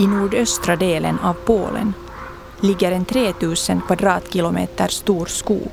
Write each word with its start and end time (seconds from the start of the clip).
I 0.00 0.06
nordöstra 0.06 0.76
delen 0.76 1.18
av 1.18 1.34
Polen 1.34 1.94
ligger 2.60 2.92
en 2.92 3.04
3000 3.04 3.80
kvadratkilometer 3.80 4.88
stor 4.88 5.26
skog. 5.26 5.72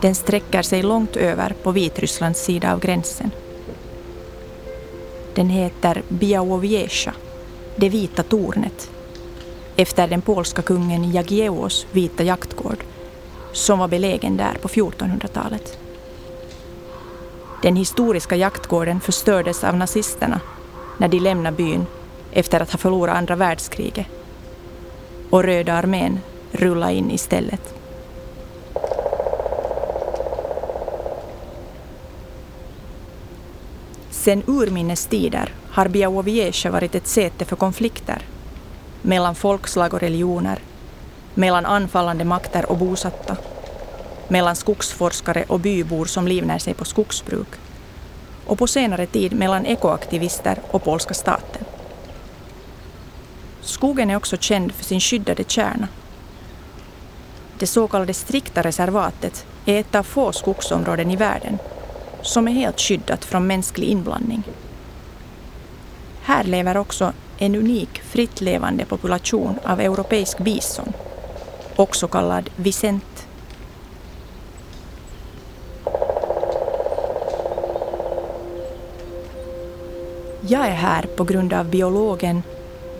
Den 0.00 0.14
sträcker 0.14 0.62
sig 0.62 0.82
långt 0.82 1.16
över 1.16 1.54
på 1.62 1.70
Vitrysslands 1.70 2.40
sida 2.40 2.72
av 2.72 2.80
gränsen. 2.80 3.30
Den 5.34 5.48
heter 5.48 6.02
Białowieża, 6.08 7.12
det 7.76 7.88
vita 7.88 8.22
tornet, 8.22 8.90
efter 9.76 10.08
den 10.08 10.22
polska 10.22 10.62
kungen 10.62 11.12
Jagiełłos 11.12 11.86
vita 11.92 12.22
jaktgård 12.22 12.84
som 13.52 13.78
var 13.78 13.88
belägen 13.88 14.36
där 14.36 14.58
på 14.62 14.68
1400-talet. 14.68 15.78
Den 17.62 17.76
historiska 17.76 18.36
jaktgården 18.36 19.00
förstördes 19.00 19.64
av 19.64 19.76
nazisterna 19.76 20.40
när 20.98 21.08
de 21.08 21.20
lämnade 21.20 21.56
byn 21.56 21.86
efter 22.32 22.60
att 22.60 22.70
ha 22.70 22.78
förlorat 22.78 23.16
andra 23.16 23.36
världskriget. 23.36 24.06
Och 25.30 25.42
Röda 25.44 25.72
armén 25.72 26.20
rullade 26.52 26.94
in 26.94 27.10
istället. 27.10 27.74
Sen 34.10 34.42
urminnes 34.46 35.06
tider 35.06 35.54
har 35.70 35.88
Białowieża 35.88 36.70
varit 36.70 36.94
ett 36.94 37.06
säte 37.06 37.44
för 37.44 37.56
konflikter 37.56 38.22
mellan 39.02 39.34
folkslag 39.34 39.94
och 39.94 40.00
religioner, 40.00 40.58
mellan 41.34 41.66
anfallande 41.66 42.24
makter 42.24 42.70
och 42.70 42.78
bosatta, 42.78 43.36
mellan 44.28 44.56
skogsforskare 44.56 45.44
och 45.48 45.60
bybor 45.60 46.04
som 46.04 46.28
livnär 46.28 46.58
sig 46.58 46.74
på 46.74 46.84
skogsbruk 46.84 47.48
och 48.48 48.58
på 48.58 48.66
senare 48.66 49.06
tid 49.06 49.32
mellan 49.32 49.66
ekoaktivister 49.66 50.58
och 50.70 50.84
polska 50.84 51.14
staten. 51.14 51.64
Skogen 53.60 54.10
är 54.10 54.16
också 54.16 54.36
känd 54.36 54.72
för 54.72 54.84
sin 54.84 55.00
skyddade 55.00 55.44
kärna. 55.44 55.88
Det 57.58 57.66
så 57.66 57.88
kallade 57.88 58.14
strikta 58.14 58.62
reservatet 58.62 59.46
är 59.66 59.80
ett 59.80 59.94
av 59.94 60.02
få 60.02 60.32
skogsområden 60.32 61.10
i 61.10 61.16
världen 61.16 61.58
som 62.22 62.48
är 62.48 62.52
helt 62.52 62.80
skyddat 62.80 63.24
från 63.24 63.46
mänsklig 63.46 63.86
inblandning. 63.88 64.42
Här 66.22 66.44
lever 66.44 66.76
också 66.76 67.12
en 67.38 67.54
unik 67.54 68.02
fritt 68.02 68.40
levande 68.40 68.84
population 68.84 69.58
av 69.64 69.80
europeisk 69.80 70.38
bison, 70.38 70.92
också 71.76 72.08
kallad 72.08 72.50
visent. 72.56 73.27
Jag 80.50 80.66
är 80.66 80.74
här 80.74 81.06
på 81.16 81.24
grund 81.24 81.52
av 81.52 81.70
biologen, 81.70 82.42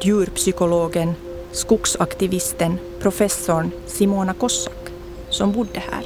djurpsykologen, 0.00 1.14
skogsaktivisten, 1.52 2.78
professorn 3.00 3.70
Simona 3.86 4.34
Kossak 4.34 4.92
som 5.28 5.52
bodde 5.52 5.82
här. 5.90 6.04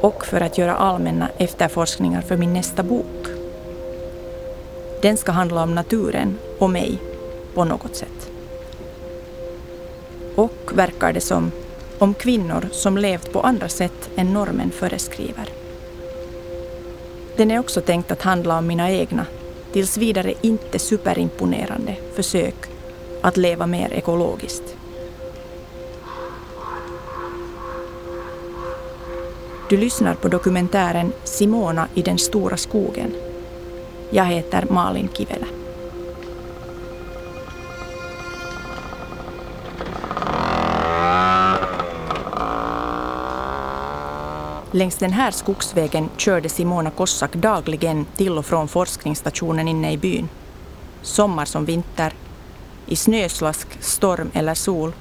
Och 0.00 0.26
för 0.26 0.40
att 0.40 0.58
göra 0.58 0.74
allmänna 0.74 1.28
efterforskningar 1.38 2.20
för 2.20 2.36
min 2.36 2.52
nästa 2.52 2.82
bok. 2.82 3.26
Den 5.02 5.16
ska 5.16 5.32
handla 5.32 5.62
om 5.62 5.74
naturen 5.74 6.38
och 6.58 6.70
mig 6.70 6.98
på 7.54 7.64
något 7.64 7.96
sätt. 7.96 8.30
Och 10.34 10.70
verkar 10.74 11.12
det 11.12 11.20
som 11.20 11.52
om 11.98 12.14
kvinnor 12.14 12.68
som 12.72 12.98
levt 12.98 13.32
på 13.32 13.40
andra 13.40 13.68
sätt 13.68 14.10
än 14.16 14.32
normen 14.32 14.70
föreskriver. 14.70 15.55
Den 17.36 17.50
är 17.50 17.58
också 17.58 17.80
tänkt 17.80 18.10
att 18.10 18.22
handla 18.22 18.58
om 18.58 18.66
mina 18.66 18.90
egna, 18.90 19.26
tills 19.72 19.96
vidare 19.96 20.34
inte 20.40 20.78
superimponerande 20.78 21.96
försök 22.14 22.54
att 23.22 23.36
leva 23.36 23.66
mer 23.66 23.92
ekologiskt. 23.92 24.76
Du 29.68 29.76
lyssnar 29.76 30.14
på 30.14 30.28
dokumentären 30.28 31.12
Simona 31.24 31.88
i 31.94 32.02
den 32.02 32.18
stora 32.18 32.56
skogen. 32.56 33.14
Jag 34.10 34.24
heter 34.24 34.66
Malin 34.70 35.08
Kivelä. 35.14 35.55
Längs 44.76 44.96
den 44.96 45.12
här 45.12 45.30
skogsvägen 45.30 46.08
körde 46.16 46.48
Simona 46.48 46.90
Kossak 46.90 47.34
dagligen 47.34 48.06
till 48.16 48.38
och 48.38 48.46
från 48.46 48.68
forskningsstationen 48.68 49.68
inne 49.68 49.92
i 49.92 49.96
byn. 49.96 50.28
Sommar 51.02 51.44
som 51.44 51.64
vinter, 51.64 52.12
i 52.86 52.96
snöslask, 52.96 53.68
storm 53.80 54.30
eller 54.34 54.54
sol, 54.54 54.92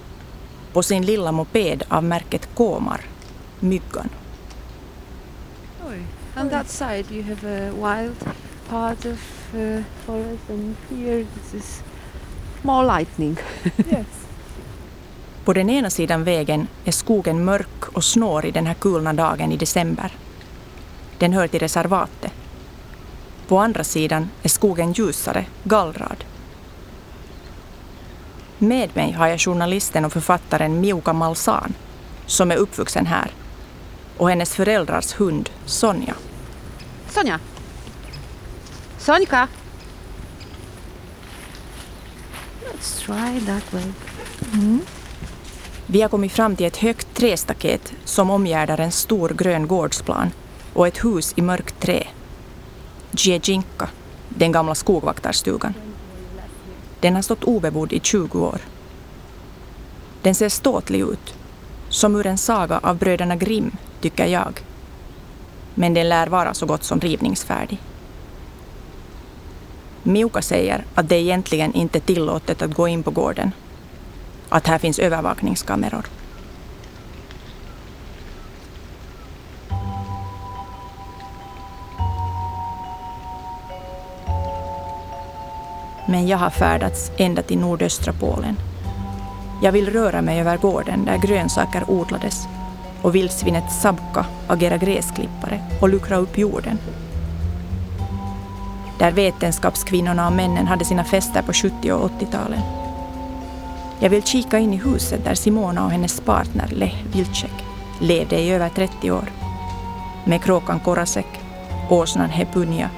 på 0.73 0.83
sin 0.83 1.05
lilla 1.05 1.31
moped 1.31 1.83
av 1.87 2.03
märket 2.03 2.55
Komar, 2.55 3.01
Myggan. 3.59 4.09
On 6.37 6.49
that 6.49 6.69
side 6.69 7.05
you 7.11 7.23
have 7.23 7.67
a 7.67 7.71
wild 7.71 8.15
part 8.69 9.05
of 9.05 9.53
uh, 9.55 9.83
forest 10.05 10.49
and 10.49 10.75
here 10.89 11.25
this 11.25 11.53
is 11.53 11.83
more 12.61 12.85
lightning. 12.85 13.37
Yes. 13.91 14.24
På 15.45 15.53
den 15.53 15.69
ena 15.69 15.89
sidan 15.89 16.23
vägen 16.23 16.67
är 16.85 16.91
skogen 16.91 17.45
mörk 17.45 17.87
och 17.93 18.03
snårig 18.03 18.53
den 18.53 18.65
här 18.65 18.73
kulna 18.73 19.13
dagen 19.13 19.51
i 19.51 19.57
december. 19.57 20.11
Den 21.17 21.33
hör 21.33 21.47
till 21.47 21.59
reservatet. 21.59 22.31
På 23.47 23.59
andra 23.59 23.83
sidan 23.83 24.29
är 24.43 24.49
skogen 24.49 24.91
ljusare, 24.91 25.45
gallrad. 25.63 26.23
Med 28.57 28.95
mig 28.95 29.11
har 29.11 29.27
jag 29.27 29.39
journalisten 29.39 30.05
och 30.05 30.13
författaren 30.13 30.81
Miuka 30.81 31.13
Malsan, 31.13 31.73
som 32.25 32.51
är 32.51 32.55
uppvuxen 32.55 33.05
här, 33.05 33.31
och 34.17 34.29
hennes 34.29 34.55
föräldrars 34.55 35.13
hund 35.19 35.49
Sonja. 35.65 36.15
Sonja! 37.09 37.39
Sonika! 38.97 39.47
Let's 42.63 43.05
try 43.05 43.45
that 43.45 43.73
way. 43.73 43.91
Vi 45.87 46.01
har 46.01 46.09
kommit 46.09 46.31
fram 46.31 46.55
till 46.55 46.65
ett 46.65 46.77
högt 46.77 47.13
trästaket 47.13 47.93
som 48.05 48.29
omgärdar 48.29 48.79
en 48.79 48.91
stor 48.91 49.29
grön 49.29 49.67
gårdsplan 49.67 50.31
och 50.73 50.87
ett 50.87 51.05
hus 51.05 51.33
i 51.37 51.41
mörkt 51.41 51.79
trä. 51.79 52.07
Giejinka, 53.11 53.89
den 54.29 54.51
gamla 54.51 54.75
skogvaktarstugan. 54.75 55.73
Den 56.99 57.15
har 57.15 57.21
stått 57.21 57.43
obebodd 57.43 57.93
i 57.93 57.99
20 57.99 58.39
år. 58.39 58.61
Den 60.21 60.35
ser 60.35 60.49
ståtlig 60.49 60.99
ut, 60.99 61.35
som 61.89 62.15
ur 62.15 62.27
en 62.27 62.37
saga 62.37 62.79
av 62.83 62.97
bröderna 62.97 63.35
Grimm, 63.35 63.71
tycker 64.01 64.25
jag. 64.25 64.63
Men 65.75 65.93
den 65.93 66.09
lär 66.09 66.27
vara 66.27 66.53
så 66.53 66.65
gott 66.65 66.83
som 66.83 66.99
rivningsfärdig. 66.99 67.77
Miuka 70.03 70.41
säger 70.41 70.85
att 70.95 71.09
det 71.09 71.21
egentligen 71.21 71.73
inte 71.73 71.97
är 71.97 72.01
tillåtet 72.01 72.61
att 72.61 72.73
gå 72.73 72.87
in 72.87 73.03
på 73.03 73.11
gården 73.11 73.51
att 74.49 74.67
här 74.67 74.77
finns 74.77 74.99
övervakningskameror. 74.99 76.05
Men 86.07 86.27
jag 86.27 86.37
har 86.37 86.49
färdats 86.49 87.11
ända 87.17 87.41
till 87.41 87.59
nordöstra 87.59 88.13
Polen. 88.13 88.57
Jag 89.61 89.71
vill 89.71 89.89
röra 89.89 90.21
mig 90.21 90.39
över 90.39 90.57
gården 90.57 91.05
där 91.05 91.17
grönsaker 91.17 91.83
odlades 91.87 92.47
och 93.01 93.15
vildsvinet 93.15 93.71
Sabka 93.71 94.25
agera 94.47 94.77
gräsklippare 94.77 95.61
och 95.81 95.89
luckra 95.89 96.17
upp 96.17 96.37
jorden. 96.37 96.77
Där 98.99 99.11
vetenskapskvinnorna 99.11 100.27
och 100.27 100.33
männen 100.33 100.67
hade 100.67 100.85
sina 100.85 101.03
fester 101.03 101.41
på 101.41 101.53
70 101.53 101.91
och 101.91 102.11
80-talen. 102.11 102.84
Jag 103.99 104.09
vill 104.09 104.23
kika 104.23 104.59
in 104.59 104.73
i 104.73 104.77
huset 104.77 105.25
där 105.25 105.35
Simona 105.35 105.85
och 105.85 105.91
hennes 105.91 106.19
partner 106.19 106.67
Lech 106.67 107.03
Vilcek 107.13 107.65
levde 108.01 108.39
i 108.39 108.51
över 108.51 108.69
30 108.69 109.11
år. 109.11 109.31
Med 110.25 110.43
kråkan 110.43 110.79
Korasek, 110.79 111.39
åsnan 111.89 112.29
Hepunia, 112.29 112.89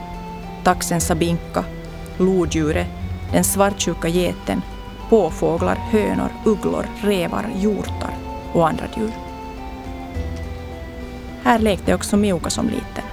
taxen 0.64 1.02
Sabinka, 1.02 1.64
lodjuret, 2.18 2.88
den 3.32 3.44
svartsjuka 3.44 4.08
geten, 4.08 4.62
påfåglar, 5.10 5.76
hönor, 5.76 6.30
ugglor, 6.46 6.86
rävar, 7.02 7.46
hjortar 7.56 8.14
och 8.54 8.68
andra 8.68 8.86
djur. 8.98 9.12
Här 11.44 11.60
lekte 11.60 11.96
också 11.96 12.18
Miuka 12.18 12.50
som 12.50 12.66
liten. 12.66 13.04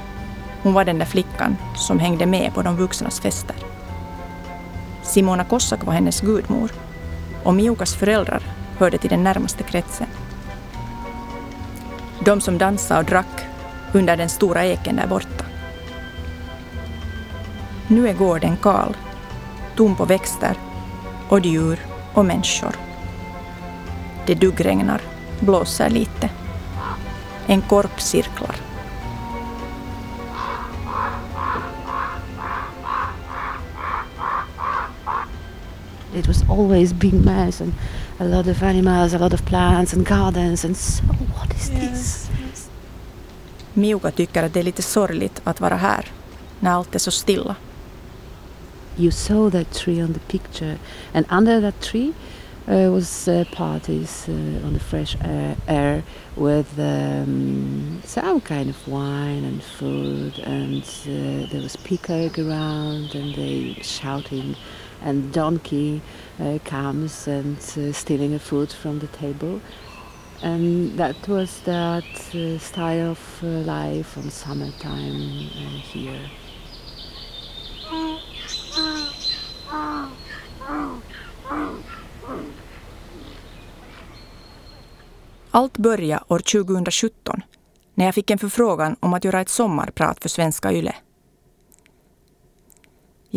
Hon 0.63 0.73
var 0.73 0.85
den 0.85 0.99
där 0.99 1.07
flickan 1.07 1.57
som 1.77 1.99
hängde 1.99 2.27
med 2.27 2.55
på 2.55 2.63
de 2.63 2.77
vuxnas 2.77 3.21
fester. 3.21 3.57
Simona 5.03 5.45
Kossak 5.45 5.85
var 5.85 5.93
hennes 5.93 6.21
gudmor 6.21 6.71
och 7.45 7.55
Miukas 7.55 7.95
föräldrar 7.95 8.43
hörde 8.79 8.99
till 8.99 9.11
den 9.11 9.25
närmaste 9.25 9.63
kretsen. 9.63 10.07
De 12.25 12.41
som 12.41 12.59
dansade 12.59 13.01
och 13.01 13.07
drack 13.07 13.45
under 13.93 14.17
den 14.17 14.29
stora 14.29 14.65
eken 14.65 14.97
där 14.97 15.07
borta. 15.07 15.45
Nu 17.89 18.09
är 18.09 18.15
gården 18.15 18.57
kal, 18.57 18.97
tom 19.77 19.97
på 19.97 20.05
växter 20.05 20.57
och 21.29 21.41
djur 21.41 21.81
och 22.15 22.25
människor. 22.25 22.77
Det 24.27 24.35
duggregnar, 24.35 25.01
blåser 25.41 25.91
lite. 25.91 26.31
En 27.47 27.63
korp 27.63 28.01
cirklar. 28.01 28.74
It 36.15 36.29
was 36.29 36.45
always 36.49 36.93
big 36.93 37.15
mess 37.15 37.61
and 37.61 37.73
a 38.19 38.25
lot 38.25 38.47
of 38.47 38.63
animals, 38.63 39.15
a 39.15 39.19
lot 39.19 39.35
of 39.35 39.45
plants 39.45 39.93
and 39.93 40.07
gardens 40.07 40.65
and 40.65 40.77
so 40.77 41.03
what 41.05 41.55
is 41.55 41.71
this? 41.71 42.31
Miuka 43.75 44.11
tycker 44.11 44.43
att 44.43 44.55
det 44.55 44.61
är 44.61 44.65
lite 44.65 44.83
sorgligt 44.83 45.41
att 45.45 45.61
vara 45.61 45.77
här 45.77 46.07
när 46.61 46.71
allt 46.71 46.95
är 46.95 46.99
så 46.99 47.11
stilla. 47.11 47.57
You 48.97 49.11
saw 49.11 49.51
that 49.51 49.75
tree 49.75 50.03
on 50.05 50.15
the 50.15 50.21
picture 50.21 50.79
and 51.13 51.27
under 51.31 51.61
that 51.61 51.81
tree 51.81 52.13
uh, 52.69 52.91
was 52.93 53.29
uh, 53.29 53.45
parties 53.53 54.29
uh, 54.29 54.67
on 54.67 54.73
the 54.73 54.81
fresh 54.81 55.17
air, 55.21 55.57
air 55.67 56.03
with 56.37 56.79
um, 56.79 58.01
some 58.05 58.41
kind 58.41 58.71
of 58.71 58.89
wine 58.89 59.45
and 59.45 59.63
food 59.63 60.39
and 60.39 60.83
uh, 60.83 61.47
there 61.51 61.63
was 61.63 61.77
peacock 61.77 62.39
around 62.39 63.15
and 63.15 63.35
they 63.35 63.75
shouting 63.83 64.57
and 65.05 65.33
donkey 65.33 66.01
uh, 66.41 66.59
comes 66.65 67.29
and 67.29 67.57
uh, 67.77 67.93
stealing 67.93 68.39
food 68.39 68.73
from 68.73 68.99
the 68.99 69.07
table 69.07 69.61
and 70.43 70.99
that 70.99 71.29
was 71.29 71.61
that 71.65 72.35
uh, 72.35 72.59
style 72.59 73.11
of 73.11 73.43
uh, 73.43 73.47
life 73.47 74.19
on 74.19 74.31
summertime 74.31 75.49
uh, 75.57 75.81
here. 75.93 76.31
Allt 85.51 85.79
började 85.79 86.25
år 86.29 86.39
2017 86.39 87.43
när 87.95 88.05
jag 88.05 88.15
fick 88.15 88.31
en 88.31 88.39
förfrågan 88.39 88.97
om 89.01 89.15
att 89.15 89.25
göra 89.25 89.41
ett 89.41 89.49
sommarprat 89.49 90.23
för 90.23 90.29
Svenska 90.29 90.73
Yle. 90.73 90.95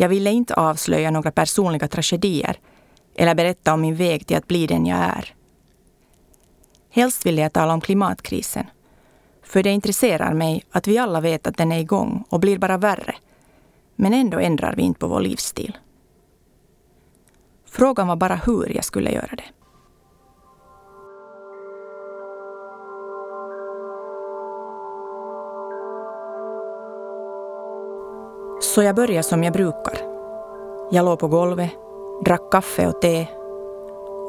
Jag 0.00 0.08
ville 0.08 0.30
inte 0.30 0.54
avslöja 0.54 1.10
några 1.10 1.30
personliga 1.30 1.88
tragedier 1.88 2.58
eller 3.14 3.34
berätta 3.34 3.74
om 3.74 3.80
min 3.80 3.96
väg 3.96 4.26
till 4.26 4.36
att 4.36 4.48
bli 4.48 4.66
den 4.66 4.86
jag 4.86 4.98
är. 4.98 5.34
Helst 6.90 7.26
ville 7.26 7.42
jag 7.42 7.52
tala 7.52 7.72
om 7.74 7.80
klimatkrisen. 7.80 8.66
För 9.42 9.62
det 9.62 9.70
intresserar 9.70 10.34
mig 10.34 10.64
att 10.70 10.86
vi 10.86 10.98
alla 10.98 11.20
vet 11.20 11.46
att 11.46 11.56
den 11.56 11.72
är 11.72 11.78
igång 11.78 12.24
och 12.28 12.40
blir 12.40 12.58
bara 12.58 12.78
värre. 12.78 13.14
Men 13.96 14.14
ändå 14.14 14.38
ändrar 14.38 14.74
vi 14.76 14.82
inte 14.82 15.00
på 15.00 15.06
vår 15.06 15.20
livsstil. 15.20 15.78
Frågan 17.66 18.08
var 18.08 18.16
bara 18.16 18.36
hur 18.36 18.72
jag 18.74 18.84
skulle 18.84 19.10
göra 19.10 19.36
det. 19.36 19.57
Så 28.60 28.82
jag 28.82 28.96
började 28.96 29.22
som 29.22 29.44
jag 29.44 29.52
brukar. 29.52 29.98
Jag 30.90 31.04
låg 31.04 31.18
på 31.18 31.28
golvet, 31.28 31.70
drack 32.24 32.50
kaffe 32.50 32.86
och 32.86 33.00
te 33.00 33.26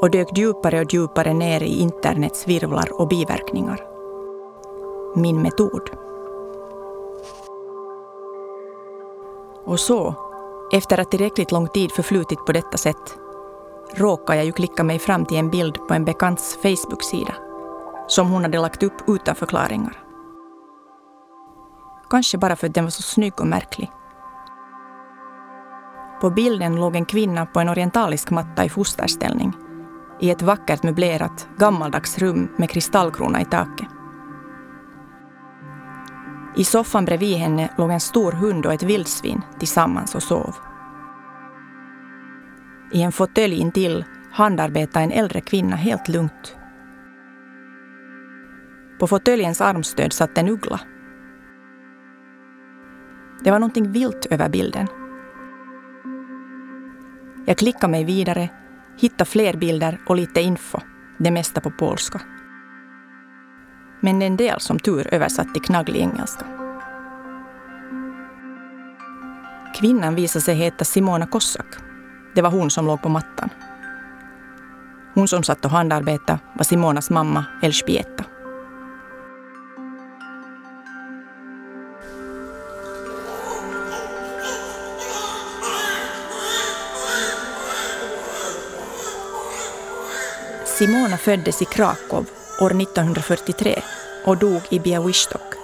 och 0.01 0.11
dök 0.11 0.37
djupare 0.37 0.79
och 0.79 0.93
djupare 0.93 1.33
ner 1.33 1.63
i 1.63 1.79
internets 1.79 2.47
virvlar 2.47 3.01
och 3.01 3.07
biverkningar. 3.07 3.85
Min 5.15 5.41
metod. 5.41 5.89
Och 9.65 9.79
så, 9.79 10.13
efter 10.73 10.97
att 10.99 11.11
tillräckligt 11.11 11.51
lång 11.51 11.67
tid 11.67 11.91
förflutit 11.91 12.45
på 12.45 12.51
detta 12.51 12.77
sätt, 12.77 13.17
råkade 13.93 14.37
jag 14.37 14.45
ju 14.45 14.51
klicka 14.51 14.83
mig 14.83 14.99
fram 14.99 15.25
till 15.25 15.37
en 15.37 15.49
bild 15.49 15.87
på 15.87 15.93
en 15.93 16.05
bekants 16.05 16.57
Facebook-sida 16.61 17.35
som 18.07 18.29
hon 18.31 18.41
hade 18.41 18.59
lagt 18.59 18.83
upp 18.83 18.93
utan 19.07 19.35
förklaringar. 19.35 20.03
Kanske 22.09 22.37
bara 22.37 22.55
för 22.55 22.67
att 22.67 22.73
den 22.73 22.83
var 22.83 22.91
så 22.91 23.01
snygg 23.01 23.33
och 23.39 23.47
märklig. 23.47 23.91
På 26.21 26.29
bilden 26.29 26.75
låg 26.75 26.95
en 26.95 27.05
kvinna 27.05 27.45
på 27.45 27.59
en 27.59 27.69
orientalisk 27.69 28.29
matta 28.29 28.65
i 28.65 28.69
fosterställning 28.69 29.53
i 30.19 30.29
ett 30.29 30.41
vackert 30.41 30.83
möblerat, 30.83 31.47
gammaldags 31.57 32.17
rum 32.17 32.49
med 32.57 32.69
kristallkrona 32.69 33.41
i 33.41 33.45
taket. 33.45 33.87
I 36.55 36.63
soffan 36.63 37.05
bredvid 37.05 37.37
henne 37.37 37.69
låg 37.77 37.91
en 37.91 37.99
stor 37.99 38.31
hund 38.31 38.65
och 38.65 38.73
ett 38.73 38.83
vildsvin 38.83 39.41
tillsammans 39.59 40.15
och 40.15 40.23
sov. 40.23 40.55
I 42.91 43.01
en 43.01 43.11
fåtölj 43.11 43.55
intill 43.55 44.05
handarbetade 44.31 45.05
en 45.05 45.11
äldre 45.11 45.41
kvinna 45.41 45.75
helt 45.75 46.07
lugnt. 46.07 46.55
På 48.99 49.07
fåtöljens 49.07 49.61
armstöd 49.61 50.13
satt 50.13 50.37
en 50.37 50.49
uggla. 50.49 50.79
Det 53.43 53.51
var 53.51 53.59
någonting 53.59 53.91
vilt 53.91 54.25
över 54.29 54.49
bilden. 54.49 54.87
Jag 57.49 57.57
klickade 57.57 57.91
mig 57.91 58.03
vidare 58.03 58.49
hittar 58.97 59.25
fler 59.25 59.53
bilder 59.53 59.99
och 60.07 60.15
lite 60.15 60.41
info, 60.41 60.79
det 61.17 61.31
mesta 61.31 61.61
på 61.61 61.71
polska. 61.71 62.21
Men 63.99 64.21
en 64.21 64.37
del 64.37 64.59
som 64.59 64.79
tur 64.79 65.13
översatt 65.13 65.53
till 65.53 65.61
knagglig 65.61 65.99
engelska. 65.99 66.45
Kvinnan 69.75 70.15
visade 70.15 70.43
sig 70.43 70.55
heta 70.55 70.85
Simona 70.85 71.27
Kossak. 71.27 71.75
Det 72.35 72.41
var 72.41 72.49
hon 72.49 72.69
som 72.69 72.85
låg 72.85 73.01
på 73.01 73.09
mattan. 73.09 73.49
Hon 75.13 75.27
som 75.27 75.43
satt 75.43 75.65
och 75.65 75.71
handarbetade 75.71 76.39
var 76.53 76.63
Simonas 76.63 77.09
mamma 77.09 77.45
Elspieta. 77.61 78.23
Simona 90.79 91.17
föddes 91.17 91.61
i 91.61 91.65
Krakow 91.65 92.25
år 92.61 92.81
1943 92.81 93.81
och 94.25 94.37
dog 94.37 94.61
i 94.69 94.79
Białystok, 94.79 95.55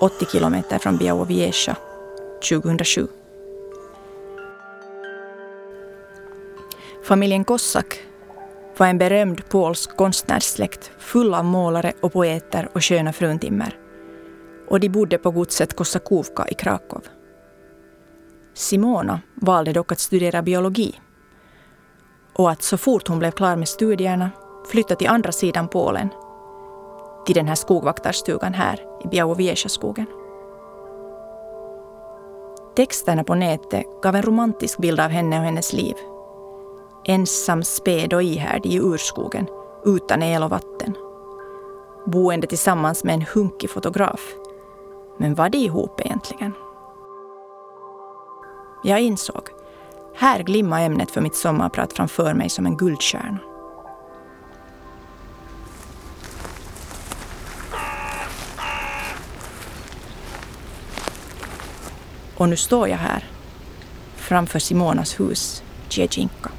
80 0.00 0.26
kilometer 0.26 0.78
från 0.78 0.96
Białowieża, 0.96 1.76
2007. 2.48 3.08
Familjen 7.02 7.44
Kossak 7.44 8.06
var 8.76 8.86
en 8.86 8.98
berömd 8.98 9.48
polsk 9.48 9.96
konstnärssläkt 9.96 10.90
full 10.98 11.34
av 11.34 11.44
målare 11.44 11.92
och 12.00 12.12
poeter 12.12 12.68
och 12.72 12.84
sköna 12.84 13.12
fruntimmer. 13.12 13.78
Och 14.68 14.80
de 14.80 14.88
bodde 14.88 15.18
på 15.18 15.30
godset 15.30 15.76
Kossakovka 15.76 16.48
i 16.48 16.54
Krakow. 16.54 17.02
Simona 18.54 19.20
valde 19.34 19.72
dock 19.72 19.92
att 19.92 20.00
studera 20.00 20.42
biologi 20.42 21.00
och 22.32 22.50
att 22.50 22.62
så 22.62 22.76
fort 22.76 23.08
hon 23.08 23.18
blev 23.18 23.30
klar 23.30 23.56
med 23.56 23.68
studierna 23.68 24.30
flytta 24.72 24.94
till 24.94 25.08
andra 25.08 25.32
sidan 25.32 25.68
Polen, 25.68 26.08
till 27.26 27.34
den 27.34 27.48
här 27.48 27.54
skogvaktarstugan 27.54 28.54
här 28.54 28.80
i 29.04 29.08
Białowieża-skogen. 29.08 30.06
Texterna 32.76 33.24
på 33.24 33.34
nätet 33.34 33.86
gav 34.02 34.16
en 34.16 34.22
romantisk 34.22 34.78
bild 34.78 35.00
av 35.00 35.10
henne 35.10 35.38
och 35.38 35.44
hennes 35.44 35.72
liv. 35.72 35.94
Ensam, 37.04 37.62
späd 37.64 38.14
och 38.14 38.22
ihärdig 38.22 38.72
i 38.72 38.80
urskogen, 38.80 39.46
utan 39.84 40.22
el 40.22 40.42
och 40.42 40.50
vatten. 40.50 40.96
Boende 42.06 42.46
tillsammans 42.46 43.04
med 43.04 43.14
en 43.14 43.26
hunkig 43.34 43.70
fotograf. 43.70 44.34
Men 45.18 45.34
var 45.34 45.48
de 45.48 45.58
ihop 45.58 46.00
egentligen? 46.00 46.52
Jag 48.84 49.00
insåg, 49.00 49.48
här 50.14 50.42
glimmar 50.42 50.82
ämnet 50.82 51.10
för 51.10 51.20
mitt 51.20 51.36
sommarprat 51.36 51.92
framför 51.92 52.34
mig 52.34 52.50
som 52.50 52.66
en 52.66 52.76
guldstjärna. 52.76 53.51
Och 62.36 62.48
nu 62.48 62.56
står 62.56 62.88
jag 62.88 62.96
här 62.98 63.24
framför 64.16 64.58
Simonas 64.58 65.20
hus, 65.20 65.62
Dziedzinka. 65.88 66.50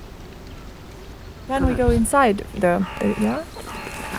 Can 1.47 1.65
we 1.65 1.83
go 1.83 1.91
inside 1.93 2.37
the, 2.53 2.83
the 2.99 3.23
yeah? 3.23 3.39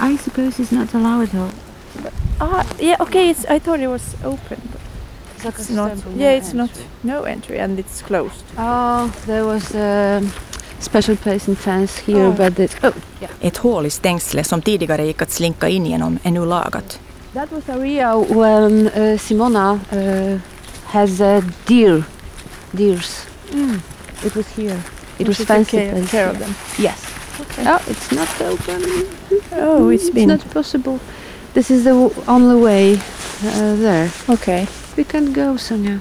I 0.00 0.18
suppose 0.18 0.62
it's 0.62 0.72
not 0.74 0.94
allowed 0.94 1.28
though. 1.30 1.50
Ah, 2.38 2.64
yeah. 2.78 3.02
Okay. 3.02 3.30
It's, 3.30 3.44
I 3.56 3.60
thought 3.60 3.80
it 3.80 3.88
was 3.88 4.14
open. 4.24 4.58
But 5.42 5.54
It's 5.54 5.60
it's 5.60 5.70
not. 5.70 5.92
Yeah, 6.16 6.36
it's 6.38 6.52
not. 6.54 6.70
No 7.00 7.24
entry, 7.24 7.58
and 7.60 7.78
it's 7.78 8.02
closed. 8.02 8.44
Oh, 8.58 9.10
there 9.26 9.44
was 9.44 9.74
a 9.74 10.22
special 10.80 11.16
place 11.16 11.48
in 11.50 11.56
fence 11.56 12.02
here, 12.06 12.26
Oh. 12.26 12.32
but 12.36 12.58
it's 12.58 12.76
oh 12.82 12.92
yeah. 13.20 13.30
Ett 13.40 13.56
hål 13.56 13.86
i 13.86 13.90
stängslet 13.90 14.46
som 14.46 14.62
tidigare 14.62 15.06
gick 15.06 15.22
att 15.22 15.30
slinka 15.30 15.68
in 15.68 15.86
genom 15.86 16.18
är 16.22 16.30
nu 16.30 16.44
lagat. 16.46 17.00
That 17.34 17.52
was 17.52 17.68
area 17.68 18.16
when 18.16 18.86
uh, 18.88 19.18
Simona 19.18 19.72
uh, 19.92 20.38
has 20.94 21.20
a 21.20 21.42
deer 21.66 22.04
deers. 22.74 23.26
Mm. 23.50 23.80
It 24.24 24.34
was 24.34 24.46
here. 24.56 24.78
It 25.18 25.26
We 25.26 25.28
was 25.28 25.36
should 25.36 25.48
take 25.48 25.66
fancy 25.66 25.76
care, 25.76 25.92
place 25.92 26.10
care 26.10 26.28
of 26.30 26.38
them. 26.38 26.54
Yes. 26.78 26.98
Okay. 27.40 27.64
Oh, 27.66 27.80
it's 27.90 28.10
not 28.12 28.30
open. 28.40 28.80
Oh, 29.52 29.90
it's 29.92 30.10
been 30.10 30.30
It's 30.30 30.44
not 30.44 30.52
possible. 30.54 30.98
This 31.54 31.70
is 31.70 31.82
the 31.84 31.90
w- 31.90 32.14
only 32.26 32.56
way 32.62 32.94
uh, 33.44 33.76
there. 33.76 34.10
okay. 34.28 34.66
We 34.96 35.04
can't 35.04 35.32
go, 35.34 35.56
Sonia. 35.56 35.98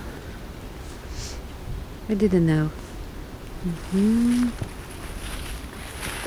I 2.10 2.14
didn't 2.16 2.46
know. 2.46 2.70
Mhm. 3.66 4.50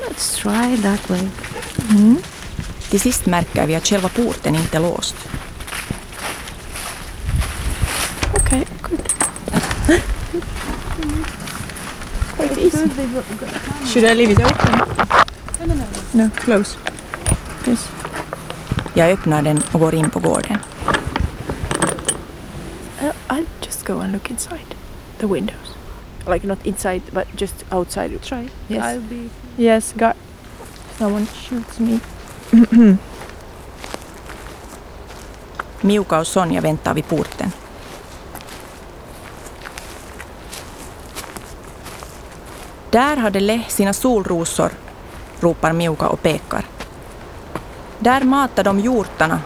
Let's 0.07 0.37
try 0.37 0.75
that 0.81 1.09
way. 1.09 1.29
Mm. 1.89 2.17
Till 2.89 2.99
sist 2.99 3.25
märker 3.25 3.67
vi 3.67 3.75
att 3.75 3.87
själva 3.87 4.09
porten 4.09 4.55
inte 4.55 4.77
är 4.77 4.81
låst. 4.81 5.15
Okay, 8.35 8.65
good. 8.81 8.99
Quite 8.99 9.55
easy. 9.55 9.67
Should 13.85 14.03
I 14.03 14.13
leave 14.13 14.31
it 14.31 14.39
open? 14.39 14.81
No, 16.13 16.29
close. 16.35 16.77
Yes. 17.67 17.89
Jag 18.93 19.11
öppnar 19.11 19.41
den 19.41 19.61
och 19.71 19.79
går 19.79 19.95
in 19.95 20.09
på 20.09 20.19
gården. 20.19 20.57
Uh, 23.01 23.11
I'll 23.27 23.45
just 23.61 23.87
go 23.87 23.99
and 23.99 24.11
look 24.11 24.31
inside 24.31 24.75
the 25.19 25.27
windows. 25.27 25.75
Like 26.27 26.47
not 26.47 26.65
inside, 26.65 27.01
but 27.11 27.27
just 27.41 27.65
outside. 27.71 28.21
Try. 28.21 28.49
Yes. 28.67 28.83
I'll 28.83 29.01
be. 29.01 29.29
Yes, 29.57 29.93
God. 29.93 30.13
Someone 30.97 31.25
shoots 31.25 31.79
me. 31.79 31.99
Miuka 35.81 36.19
och 36.19 36.27
Sonja 36.27 36.61
väntar 36.61 36.93
vid 36.93 37.07
porten. 37.07 37.51
Där 42.97 43.17
hade 43.17 43.39
Leh 43.39 43.67
sina 43.67 43.93
solrosor, 43.93 44.71
ropar 45.39 45.73
Miuka 45.73 46.07
och 46.07 46.21
pekar. 46.21 46.65
Där 47.99 48.21
matar 48.21 48.63
de 48.63 48.79
hjortarna. 48.79 49.41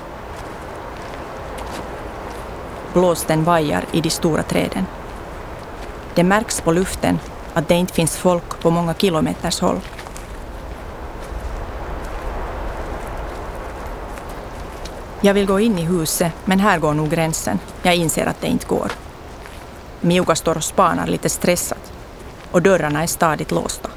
Blåsten 2.93 3.43
vajar 3.43 3.85
i 3.91 4.01
de 4.01 4.09
stora 4.09 4.43
träden. 4.43 4.85
Det 6.15 6.23
märks 6.23 6.61
på 6.61 6.71
luften 6.71 7.19
att 7.53 7.67
det 7.67 7.75
inte 7.75 7.93
finns 7.93 8.17
folk 8.17 8.61
på 8.61 8.71
många 8.71 8.93
kilometers 8.93 9.59
håll. 9.59 9.79
Jag 15.21 15.33
vill 15.33 15.45
gå 15.45 15.59
in 15.59 15.79
i 15.79 15.85
huset, 15.85 16.33
men 16.45 16.59
här 16.59 16.79
går 16.79 16.93
nog 16.93 17.09
gränsen. 17.09 17.59
Jag 17.83 17.95
inser 17.95 18.25
att 18.25 18.41
det 18.41 18.47
inte 18.47 18.67
går. 18.67 18.91
Miuka 20.01 20.35
står 20.35 20.57
och 20.57 20.63
spanar 20.63 21.07
lite 21.07 21.29
stressat. 21.29 22.00
Och 22.51 22.61
dörrarna 22.61 23.03
är 23.03 23.07
stadigt 23.07 23.51
låsta. 23.51 23.89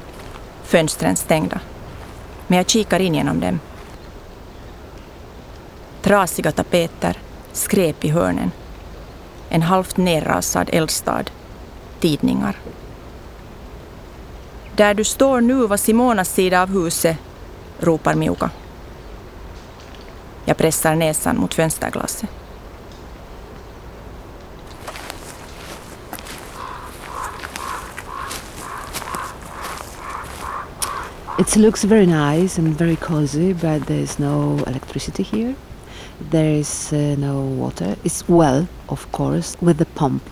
Fönstren 0.63 1.15
stängda. 1.15 1.59
Men 2.47 2.57
jag 2.57 2.69
kikar 2.69 2.99
in 2.99 3.15
genom 3.15 3.39
dem. 3.39 3.59
Trasiga 6.01 6.51
tapeter, 6.51 7.17
skräp 7.51 8.05
i 8.05 8.09
hörnen. 8.09 8.51
En 9.49 9.61
halvt 9.61 9.97
nerrasad 9.97 10.69
eldstad. 10.73 11.23
Tidningar. 11.99 12.57
Där 14.75 14.93
du 14.93 15.03
står 15.03 15.41
nu 15.41 15.67
var 15.67 15.77
Simonas 15.77 16.33
sida 16.33 16.61
av 16.61 16.69
huset, 16.69 17.17
ropar 17.79 18.15
Miuka. 18.15 18.49
Jag 20.45 20.57
pressar 20.57 20.95
näsan 20.95 21.37
mot 21.37 21.53
fönsterglaset. 21.53 22.29
It 31.37 31.57
looks 31.57 31.83
very 31.83 32.05
nice 32.05 32.57
and 32.57 32.77
very 32.77 32.95
cozy, 32.95 33.51
but 33.51 33.87
there's 33.87 34.19
no 34.19 34.63
electricity 34.67 35.21
here. 35.23 35.53
There 36.29 36.49
is 36.49 36.93
uh, 36.93 37.15
no 37.17 37.41
water. 37.41 37.97
It's 38.05 38.23
well, 38.29 38.67
of 38.87 39.11
course, 39.11 39.57
with 39.59 39.77
the 39.77 39.85
pump. 39.85 40.23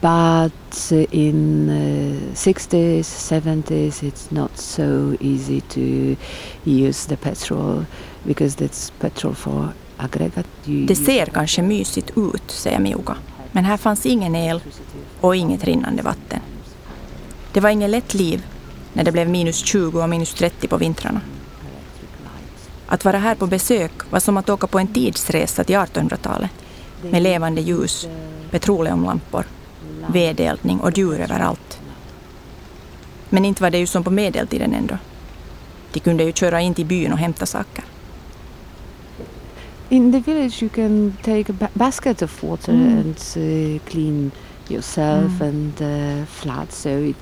But 0.00 0.92
uh, 0.92 1.06
in 1.10 1.68
uh, 1.68 2.34
60s, 2.34 3.00
70s, 3.00 4.04
it's 4.04 4.30
not 4.30 4.56
so 4.56 5.16
easy 5.18 5.60
to 5.62 6.16
use 6.64 7.06
the 7.06 7.16
petrol 7.16 7.84
because 8.24 8.54
that's 8.54 8.90
petrol 8.90 9.34
for 9.34 9.74
aggregate. 9.98 10.46
You 10.64 10.86
Det 10.86 10.96
ser 10.96 11.26
kanske 11.26 11.62
mysigt 11.62 12.10
ut, 12.16 12.50
säger 12.50 12.78
Miuka. 12.78 13.16
Men 13.52 13.64
här 13.64 13.76
fanns 13.76 14.06
ingen 14.06 14.34
el 14.34 14.60
och 15.20 15.36
inget 15.36 15.64
rinnande 15.64 16.02
vatten. 16.02 16.40
Det 17.52 17.60
var 17.60 17.70
inget 17.70 17.90
lätt 17.90 18.14
liv 18.14 18.42
när 18.94 19.04
det 19.04 19.12
blev 19.12 19.28
minus 19.28 19.56
20 19.64 20.02
och 20.02 20.08
minus 20.08 20.34
30 20.34 20.68
på 20.68 20.76
vintrarna. 20.76 21.20
Att 22.86 23.04
vara 23.04 23.18
här 23.18 23.34
på 23.34 23.46
besök 23.46 23.92
var 24.10 24.20
som 24.20 24.36
att 24.36 24.48
åka 24.48 24.66
på 24.66 24.78
en 24.78 24.86
tidsresa 24.86 25.64
till 25.64 25.76
1800-talet 25.76 26.50
med 27.02 27.22
levande 27.22 27.60
ljus, 27.60 28.08
petroleumlampor, 28.50 29.44
vedeldning 30.12 30.80
och 30.80 30.98
djur 30.98 31.20
överallt. 31.20 31.78
Men 33.30 33.44
inte 33.44 33.62
var 33.62 33.70
det 33.70 33.78
ju 33.78 33.86
som 33.86 34.04
på 34.04 34.10
medeltiden 34.10 34.74
ändå. 34.74 34.98
De 35.92 36.00
kunde 36.00 36.24
ju 36.24 36.32
köra 36.32 36.60
in 36.60 36.74
till 36.74 36.86
byn 36.86 37.12
och 37.12 37.18
hämta 37.18 37.46
saker. 37.46 37.84
In 39.88 40.12
the 40.12 40.18
village, 40.32 40.62
you 40.62 40.68
can 40.68 41.16
take 41.22 41.52
a 41.52 41.56
ba- 41.60 41.68
basket 41.74 42.22
of 42.22 42.42
water 42.42 42.72
Mm. 42.72 42.88
and 42.98 43.16
uh, 43.36 43.78
clean 43.90 44.30
yourself 44.68 45.40
Mm. 45.40 45.48
and 45.48 45.80
uh, 46.20 46.24
flat. 46.26 46.72
So 46.72 46.88
it 46.88 47.16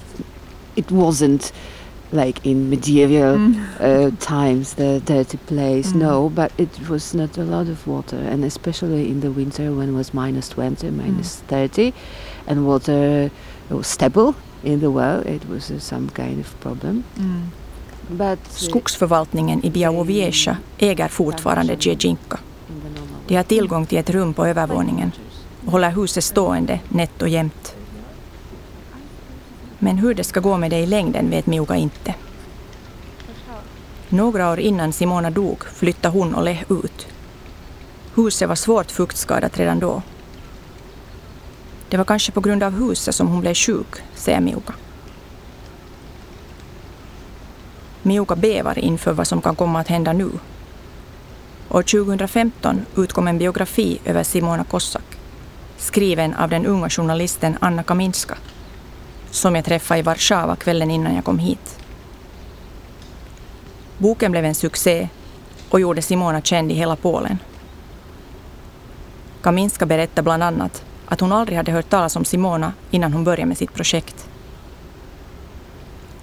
it 0.76 0.90
wasn't 0.90 1.52
like 2.12 2.40
in 2.50 2.68
medieval 2.68 3.36
Mm. 3.36 3.54
uh, 3.80 4.10
times 4.20 4.74
the 4.74 5.00
dirty 5.04 5.38
place. 5.46 5.92
Mm. 5.92 5.98
No, 6.00 6.28
but 6.28 6.52
it 6.58 6.88
was 6.88 7.14
not 7.14 7.38
a 7.38 7.42
lot 7.44 7.68
of 7.68 7.86
water, 7.86 8.18
and 8.32 8.44
especially 8.44 9.08
in 9.08 9.20
the 9.20 9.28
winter 9.30 9.70
when 9.70 9.88
it 9.88 9.94
was 9.96 10.12
minus 10.12 10.48
twenty, 10.48 10.90
minus 10.90 11.42
thirty, 11.48 11.92
and 12.46 12.66
water 12.66 13.30
was 13.68 13.86
stable 13.86 14.34
in 14.64 14.80
the 14.80 14.90
well. 14.90 15.22
It 15.26 15.42
was 15.48 15.70
uh, 15.70 15.78
some 15.78 16.08
kind 16.08 16.40
of 16.40 16.54
problem. 16.60 17.04
Mm. 17.18 17.42
But 18.10 18.38
uh, 18.38 18.56
Skogsförvaltningen 18.56 19.64
i 19.64 19.70
Białowieża 19.70 20.56
äger 20.78 21.08
fortfarande 21.08 21.76
normal 21.76 22.42
De 23.28 23.36
har 23.36 23.42
tillgång 23.44 23.86
till 23.86 23.98
ett 23.98 24.10
rum 24.10 24.34
på 24.34 24.46
övervåningen 24.46 25.12
och 25.66 25.72
håller 25.72 25.90
huset 25.90 26.24
stående 26.24 26.80
nätt 26.88 27.22
och 27.22 27.28
jämnt. 27.28 27.74
Men 29.84 29.98
hur 29.98 30.14
det 30.14 30.24
ska 30.24 30.40
gå 30.40 30.56
med 30.56 30.70
det 30.70 30.78
i 30.78 30.86
längden 30.86 31.30
vet 31.30 31.46
Miuka 31.46 31.76
inte. 31.76 32.14
Några 34.08 34.50
år 34.50 34.60
innan 34.60 34.92
Simona 34.92 35.30
dog 35.30 35.64
flyttade 35.64 36.18
hon 36.18 36.34
och 36.34 36.44
Leh 36.44 36.62
ut. 36.68 37.06
Huset 38.14 38.48
var 38.48 38.54
svårt 38.54 38.90
fuktskadat 38.90 39.58
redan 39.58 39.78
då. 39.78 40.02
Det 41.88 41.96
var 41.96 42.04
kanske 42.04 42.32
på 42.32 42.40
grund 42.40 42.62
av 42.62 42.72
huset 42.72 43.14
som 43.14 43.28
hon 43.28 43.40
blev 43.40 43.54
sjuk, 43.54 43.96
säger 44.14 44.40
Miuka. 44.40 44.74
Miuka 48.02 48.36
bävar 48.36 48.78
inför 48.78 49.12
vad 49.12 49.26
som 49.26 49.42
kan 49.42 49.56
komma 49.56 49.80
att 49.80 49.88
hända 49.88 50.12
nu. 50.12 50.30
År 51.68 51.82
2015 51.82 52.86
utkom 52.96 53.28
en 53.28 53.38
biografi 53.38 53.98
över 54.04 54.22
Simona 54.22 54.64
Kossak, 54.64 55.18
skriven 55.76 56.34
av 56.34 56.50
den 56.50 56.66
unga 56.66 56.90
journalisten 56.90 57.56
Anna 57.60 57.82
Kaminska, 57.82 58.36
som 59.32 59.54
jag 59.54 59.64
träffade 59.64 60.00
i 60.00 60.02
Warszawa 60.02 60.56
kvällen 60.56 60.90
innan 60.90 61.14
jag 61.14 61.24
kom 61.24 61.38
hit. 61.38 61.78
Boken 63.98 64.32
blev 64.32 64.44
en 64.44 64.54
succé 64.54 65.08
och 65.70 65.80
gjorde 65.80 66.02
Simona 66.02 66.40
känd 66.40 66.72
i 66.72 66.74
hela 66.74 66.96
Polen. 66.96 67.38
Kaminska 69.42 69.86
berättar 69.86 70.22
bland 70.22 70.42
annat 70.42 70.84
att 71.06 71.20
hon 71.20 71.32
aldrig 71.32 71.56
hade 71.56 71.72
hört 71.72 71.90
talas 71.90 72.16
om 72.16 72.24
Simona 72.24 72.72
innan 72.90 73.12
hon 73.12 73.24
började 73.24 73.46
med 73.46 73.58
sitt 73.58 73.74
projekt. 73.74 74.28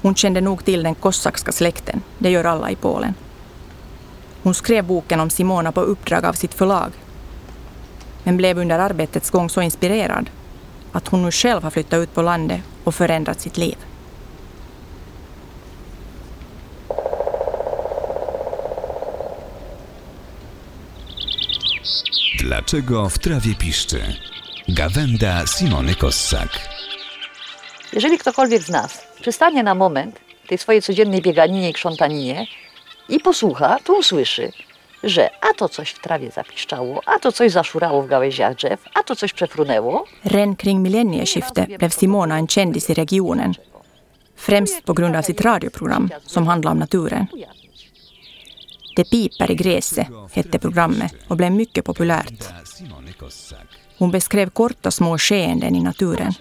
Hon 0.02 0.16
kände 0.16 0.42
nog 0.42 0.66
till 0.66 0.84
den 0.84 0.96
kossakska 0.96 1.52
släkten, 1.52 2.02
det 2.18 2.30
gör 2.30 2.44
alla 2.44 2.72
i 2.72 2.76
Polen. 2.76 3.14
Hon 4.44 4.54
skrev 4.54 4.86
boken 4.86 5.20
om 5.20 5.30
Simona 5.30 5.72
på 5.72 5.82
uppdrag 5.82 6.26
av 6.26 6.34
sitt 6.34 6.54
förlag. 6.54 6.92
Men 8.24 8.38
blev 8.38 8.58
under 8.58 8.80
arbetets 8.80 9.30
gång 9.30 9.50
så 9.50 9.62
inspirerad 9.62 10.30
att 10.92 11.08
hon 11.08 11.24
nu 11.24 11.32
själv 11.32 11.64
har 11.64 11.72
flyttat 11.72 12.00
ut 12.00 12.14
på 12.14 12.22
landet 12.22 12.62
och 12.90 12.96
förändrat 12.96 13.42
sitt 13.42 13.58
liv. 13.58 13.78
Dlaczego 22.40 23.10
w 23.10 23.20
trawie 23.20 23.56
piszczy? 23.56 24.02
Gawenda 24.68 25.48
Simony 25.48 25.96
Kossak. 25.96 26.50
Jeżeli 27.94 28.18
ktokolwiek 28.18 28.62
z 28.62 28.70
nas 28.70 29.08
przystanie 29.22 29.64
na 29.64 29.76
moment 29.76 30.20
w 30.44 30.48
tej 30.48 30.58
swojej 30.58 30.82
codziennej 30.82 31.22
bieganinie 31.22 31.70
i 31.70 31.74
krzątaninie 31.74 32.48
i 33.10 33.20
posłucha, 33.20 33.78
to 33.84 33.94
usłyszy, 33.94 34.52
że 35.04 35.30
a 35.42 35.54
to 35.54 35.70
coś 35.70 35.90
w 35.90 36.02
trawie 36.02 36.32
zapiszczało, 36.32 37.02
a 37.06 37.20
to 37.20 37.32
coś 37.32 37.52
zaszurało 37.52 38.02
w 38.02 38.08
gałęziach 38.08 38.56
drzew, 38.56 38.84
a 38.94 39.04
to 39.04 39.16
coś 39.16 39.34
przefrunęło. 39.34 40.06
Redan 40.24 40.56
kring 40.56 40.84
millennieskiftet 40.84 41.78
blev 41.78 41.94
Simona 41.94 42.38
en 42.40 42.48
kändis 42.48 42.90
i 42.90 42.94
regionen. 42.94 43.54
Främst 44.36 44.84
på 44.86 44.94
grund 44.94 45.16
av 45.16 45.24
sitt 45.24 45.42
radioprogram 45.42 46.10
som 46.26 46.48
handlar 46.48 46.72
om 46.72 46.80
naturen. 46.80 47.28
Det 48.96 49.10
piper 49.10 49.52
i 49.52 49.56
gräset 49.56 50.08
hette 50.32 50.60
programmet 50.60 51.14
och 51.28 51.38
blev 51.38 51.52
mycket 51.52 51.86
populärt. 51.86 52.54
Hon 54.00 54.12
beskrev 54.12 54.50
korta 54.50 54.92
små 54.92 55.18
skeenden 55.18 55.76
i 55.76 55.84
naturen. 55.84 56.34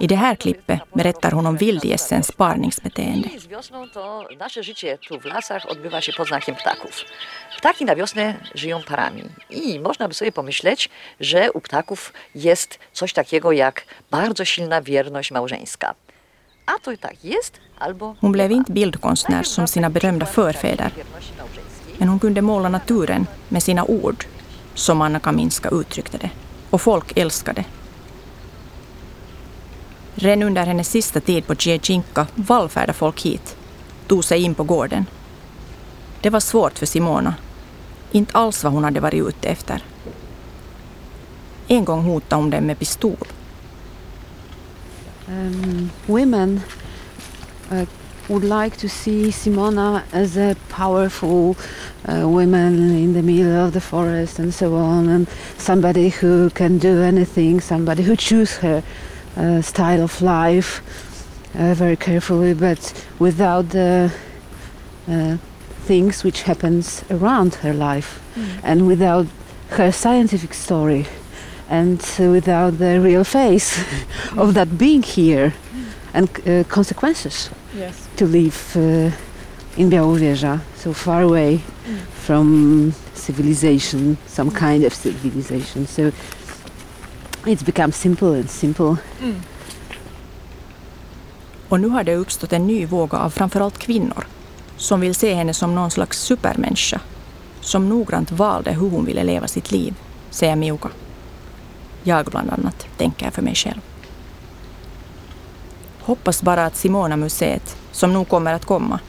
I 0.00 0.06
det 0.06 0.16
här 0.16 0.34
klippet 0.34 0.80
berättar 0.94 1.30
hon 1.30 1.46
om 1.46 1.56
vildgässens 1.56 2.32
parningsbeteende. 2.36 3.28
Ptaki 7.58 7.84
na 7.84 7.94
wiosnę 7.94 8.34
żyją 8.54 8.82
parami 8.82 9.22
i 9.50 9.80
można 9.80 10.08
by 10.08 10.14
sobie 10.14 10.32
pomyśleć, 10.32 10.90
że 11.20 11.52
u 11.52 11.60
ptaków 11.60 12.12
jest 12.34 12.78
coś 12.92 13.12
takiego 13.12 13.52
jak 13.52 13.84
bardzo 14.10 14.44
silna 14.44 14.82
wierność 14.82 15.30
małżeńska. 15.30 15.94
A 16.66 16.78
to 16.82 16.96
tak 16.96 17.24
jest 17.24 17.60
albo 17.78 18.14
Hon 18.20 18.32
blev 18.32 18.50
inte 18.50 18.72
bildkonstnär 18.72 19.44
som 19.46 19.66
sina 19.66 19.90
berömda 19.90 20.26
förfäder, 20.26 20.90
men 21.98 22.08
hon 22.08 22.18
kunde 22.18 22.42
måla 22.42 22.68
naturen 22.68 23.26
med 23.48 23.62
sina 23.62 23.84
ord, 23.84 24.24
som 24.74 25.02
Anna 25.02 25.20
Kaminska 25.20 25.68
uttryckte 25.68 26.18
det. 26.18 26.30
Och 26.70 26.80
folk 26.80 27.12
älskade. 27.16 27.64
Redan 30.14 30.42
under 30.42 30.66
hennes 30.66 30.88
sista 30.88 31.20
tid 31.20 31.46
på 31.46 31.54
Tjechinka 31.54 32.26
vallfärdade 32.34 32.92
folk 32.92 33.22
hit, 33.22 33.56
tog 34.06 34.24
sig 34.24 34.42
in 34.42 34.54
på 34.54 34.64
gården. 34.64 35.06
Det 36.20 36.30
var 36.30 36.40
svårt 36.40 36.78
för 36.78 36.86
Simona. 36.86 37.34
Inte 38.12 38.38
alls 38.38 38.64
vad 38.64 38.72
hon 38.72 38.84
hade 38.84 39.00
varit 39.00 39.28
ute 39.28 39.48
efter. 39.48 39.84
En 41.68 41.84
gång 41.84 42.02
hotade 42.02 42.42
hon 42.42 42.50
dem 42.50 42.64
med 42.64 42.78
pistol. 42.78 43.28
um, 45.28 45.90
women 46.06 46.60
uh, 47.72 47.88
would 48.28 48.44
like 48.44 48.76
to 48.78 48.88
see 48.88 49.28
Simona 49.28 50.04
as 50.12 50.36
a 50.36 50.56
powerful 50.68 51.56
uh, 52.08 52.26
woman 52.28 52.90
in 52.90 53.12
the 53.12 53.22
middle 53.22 53.66
of 53.66 53.72
the 53.72 53.80
forest 53.80 54.38
and 54.38 54.52
so 54.52 54.76
on, 54.76 55.08
and 55.08 55.28
somebody 55.58 56.08
who 56.08 56.50
can 56.50 56.78
do 56.78 57.02
anything, 57.02 57.60
somebody 57.60 58.02
who 58.02 58.16
choose 58.16 58.56
her 58.58 58.82
uh, 59.36 59.60
style 59.60 60.02
of 60.02 60.22
life 60.22 60.80
uh, 61.54 61.74
very 61.74 61.96
carefully, 61.96 62.54
but 62.54 63.06
without 63.18 63.68
the 63.70 64.12
uh, 65.08 65.36
things 65.84 66.24
which 66.24 66.42
happens 66.42 67.04
around 67.10 67.56
her 67.56 67.74
life, 67.74 68.22
and 68.62 68.86
without 68.86 69.26
her 69.70 69.92
scientific 69.92 70.54
story 70.54 71.06
and 71.68 72.00
without 72.18 72.78
the 72.78 73.00
real 73.00 73.24
face 73.24 73.78
of 74.36 74.54
that 74.54 74.78
being 74.78 75.02
here 75.02 75.52
and 76.12 76.28
uh, 76.46 76.62
consequences 76.68 77.50
Yes. 77.76 78.08
to 78.16 78.26
live 78.26 78.76
uh, 78.76 79.12
in 79.76 79.90
Białowieża, 79.90 80.60
so 80.76 80.92
far 80.92 81.22
away 81.22 81.60
from 82.12 82.92
civilization, 83.14 84.16
some 84.26 84.50
kind 84.50 84.84
of 84.84 84.94
civilization. 84.94 85.86
So 85.86 86.02
it's 87.46 87.64
become 87.64 87.92
simple 87.92 88.28
and 88.28 88.50
simple. 88.50 88.96
Och 91.68 91.80
nu 91.80 91.88
har 91.88 92.04
det 92.04 92.14
uppstått 92.14 92.52
en 92.52 92.66
ny 92.66 92.86
våg 92.86 93.14
av 93.14 93.30
framförallt 93.30 93.78
kvinnor 93.78 94.26
som 94.76 95.00
vill 95.00 95.14
se 95.14 95.34
henne 95.34 95.54
som 95.54 95.74
någon 95.74 95.90
slags 95.90 96.18
supermänniska 96.18 97.00
som 97.60 97.88
noggrant 97.88 98.32
valde 98.32 98.72
hur 98.72 98.90
hon 98.90 99.04
ville 99.04 99.24
leva 99.24 99.48
sitt 99.48 99.72
liv, 99.72 99.94
säger 100.30 100.56
Miuka. 100.56 100.88
Jag 102.02 102.26
bland 102.26 102.50
annat, 102.50 102.86
tänker 102.96 103.30
för 103.30 103.42
mig 103.42 103.54
själv. 103.54 103.80
Hoppas 106.04 106.42
bara 106.42 106.66
att 106.66 106.76
Simona-museet, 106.76 107.76
som 107.92 108.12
nog 108.12 108.28
kommer 108.28 108.52
att 108.52 108.64
komma, 108.64 109.00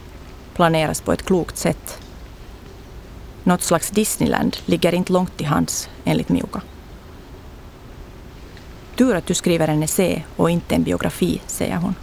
planeras 0.54 1.02
på 1.02 1.14
ett 1.14 1.26
klokt 1.26 1.58
sätt. 1.58 2.00
Något 3.44 3.62
slags 3.62 3.90
Disneyland 3.90 4.58
ligger 4.66 4.94
inte 4.94 5.14
långt 5.14 5.38
till 5.38 5.46
hands, 5.46 5.90
enligt 6.04 6.30
Miuka. 6.30 6.62
Tur 8.96 9.16
att 9.16 9.26
du 9.26 9.34
skriver 9.34 9.68
en 9.68 9.84
essä 9.84 10.24
och 10.36 10.50
inte 10.50 10.76
en 10.76 10.84
biografi, 10.84 11.42
säger 11.48 11.76
hon. 11.76 11.96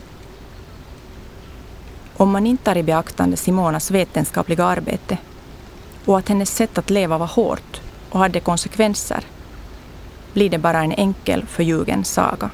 Om 2.16 2.31
man 2.31 2.46
inte 2.46 2.64
tar 2.64 2.76
i 2.76 2.83
beaktande 2.83 3.37
Simonas 3.37 3.90
vetenskapliga 3.90 4.64
arbete 4.64 5.18
och 6.05 6.18
att 6.18 6.28
hennes 6.28 6.50
sätt 6.50 6.78
att 6.78 6.90
leva 6.90 7.18
var 7.18 7.26
hårt 7.26 7.81
och 8.11 8.20
hade 8.20 8.40
konsekvenser 8.40 9.24
blir 10.33 10.50
det 10.50 10.59
bara 10.59 10.83
en 10.83 10.92
enkel 10.92 11.46
förljugen 11.46 12.05
saga. 12.05 12.50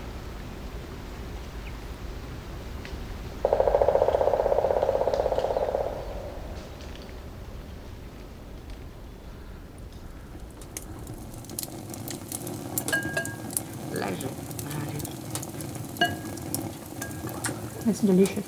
It's 18.18 18.26
delicious. 18.26 18.44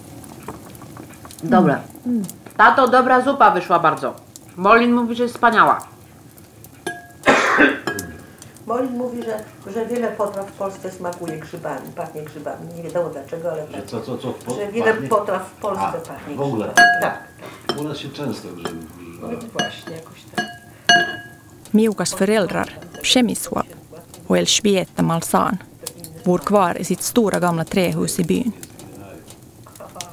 Dobra. 1.42 1.80
Tato, 2.56 2.88
dobra 2.88 3.20
zupa 3.20 3.50
wyszła 3.50 3.78
bardzo. 3.78 4.14
Molin 4.56 4.92
mówi, 4.92 5.14
że 5.14 5.22
jest 5.22 5.34
wspaniała. 5.34 5.80
Molin 8.66 8.96
mówi, 8.98 9.22
że, 9.22 9.44
że 9.72 9.86
wiele 9.86 10.08
potraw 10.08 10.46
w 10.48 10.52
Polsce 10.52 10.90
smakuje 10.90 11.38
grzybami, 11.38 11.92
pachnie 11.96 12.22
grzybami. 12.22 12.74
Nie 12.76 12.82
wiadomo 12.82 13.08
dlaczego, 13.10 13.52
ale 13.52 13.66
Że 13.70 13.82
co, 13.86 14.00
co, 14.00 14.18
co 14.18 14.32
w 14.32 14.44
po, 14.44 14.54
że 14.54 14.72
wiele 14.72 14.92
pachnie? 14.92 15.08
potraw 15.08 15.48
w 15.48 15.52
Polsce 15.60 15.84
A, 15.86 15.92
pachnie 15.92 16.34
w 16.36 16.40
ogóle? 16.40 16.66
grzybami. 16.66 16.88
Tak, 17.02 17.18
U 17.80 17.84
nas 17.84 17.96
się 17.98 18.08
często 18.08 18.48
grzyby 18.48 18.86
no 19.22 19.28
używa. 19.28 19.42
właśnie 19.52 19.92
jakoś 19.96 20.22
tak. 20.36 20.44
Miukas 21.74 22.14
föräldrar, 22.14 22.68
Przemysław 23.02 23.66
och 24.28 24.36
Elżbieta 24.38 25.02
Malsan, 25.02 25.56
bor 26.24 26.40
kvar 26.44 26.80
i 26.80 26.84
sitt 26.84 27.02
stora 27.04 27.40
gamla 27.40 27.64
trähus 27.64 28.18
i 28.18 28.24
byn. 28.24 28.52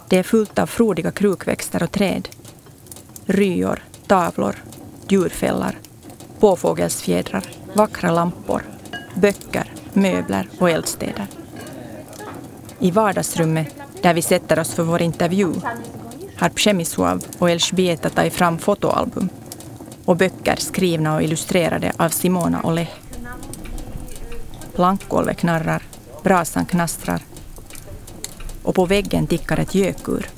Det 0.10 0.17
är 0.17 0.24
fullt 0.24 0.60
av 0.60 0.65
frodiga 0.65 1.12
krukväxter 1.12 1.84
och 1.84 1.91
träd. 1.91 2.30
Ryor, 3.26 3.84
tavlor, 4.08 4.56
djurfällar, 5.10 5.78
påfågelsfjädrar, 6.39 7.43
vackra 7.74 8.12
lampor, 8.12 8.62
böcker, 9.15 9.74
möbler 9.93 10.50
och 10.60 10.70
eldstäder. 10.70 11.28
I 12.80 12.91
vardagsrummet, 12.91 13.76
där 14.02 14.13
vi 14.13 14.22
sätter 14.22 14.60
oss 14.60 14.74
för 14.74 14.84
vår 14.84 15.02
intervju, 15.02 15.54
har 16.38 16.50
Przemysław 16.50 17.26
och 17.39 17.50
Elżbieta 17.50 18.10
tagit 18.10 18.34
fram 18.34 18.60
fotoalbum 18.60 19.30
och 20.06 20.17
böcker 20.17 20.56
skrivna 20.56 21.15
och 21.15 21.24
illustrerade 21.24 21.93
av 21.98 22.10
Simona 22.10 22.62
och 22.62 22.74
Leh. 22.74 22.89
Plankgolvet 24.76 25.38
knarrar, 25.38 25.84
brasan 26.24 26.65
knastrar 26.65 27.22
och 28.68 28.76
på 28.76 28.86
väggen 28.86 29.28
tickar 29.28 29.58
ett 29.60 29.76
gökur. 29.76 30.30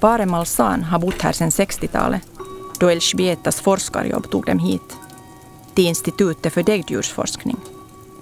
Paret 0.00 0.28
Malsan 0.28 0.82
har 0.82 0.98
bott 0.98 1.22
här 1.22 1.32
sedan 1.32 1.50
60-talet 1.50 2.22
då 2.80 2.88
Elshbietas 2.88 3.60
forskarjobb 3.60 4.30
tog 4.30 4.44
dem 4.44 4.58
hit 4.58 4.96
till 5.74 5.86
Institutet 5.86 6.52
för 6.52 6.62
däggdjursforskning 6.62 7.56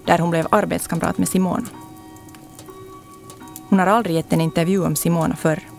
där 0.05 0.19
hon 0.19 0.31
blev 0.31 0.47
arbetskamrat 0.51 1.19
med 1.19 1.29
Simona. 1.29 1.67
Hon 3.69 3.79
har 3.79 3.87
aldrig 3.87 4.17
gett 4.17 4.33
en 4.33 4.41
intervju 4.41 4.85
om 4.85 4.97
Simona 4.97 5.37
förr. 5.37 5.74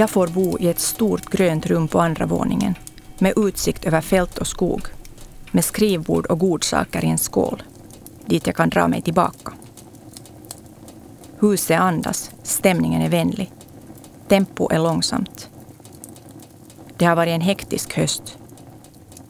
Jag 0.00 0.10
får 0.10 0.26
bo 0.26 0.58
i 0.58 0.68
ett 0.68 0.78
stort 0.78 1.30
grönt 1.30 1.66
rum 1.66 1.88
på 1.88 2.00
andra 2.00 2.26
våningen 2.26 2.74
med 3.18 3.32
utsikt 3.36 3.84
över 3.84 4.00
fält 4.00 4.38
och 4.38 4.46
skog, 4.46 4.82
med 5.50 5.64
skrivbord 5.64 6.26
och 6.26 6.38
godsaker 6.38 7.04
i 7.04 7.08
en 7.08 7.18
skål, 7.18 7.62
dit 8.26 8.46
jag 8.46 8.56
kan 8.56 8.70
dra 8.70 8.88
mig 8.88 9.02
tillbaka. 9.02 9.52
Huset 11.38 11.80
andas, 11.80 12.30
stämningen 12.42 13.02
är 13.02 13.08
vänlig. 13.08 13.52
Tempo 14.28 14.68
är 14.70 14.78
långsamt. 14.78 15.48
Det 16.96 17.04
har 17.04 17.16
varit 17.16 17.34
en 17.34 17.40
hektisk 17.40 17.96
höst. 17.96 18.38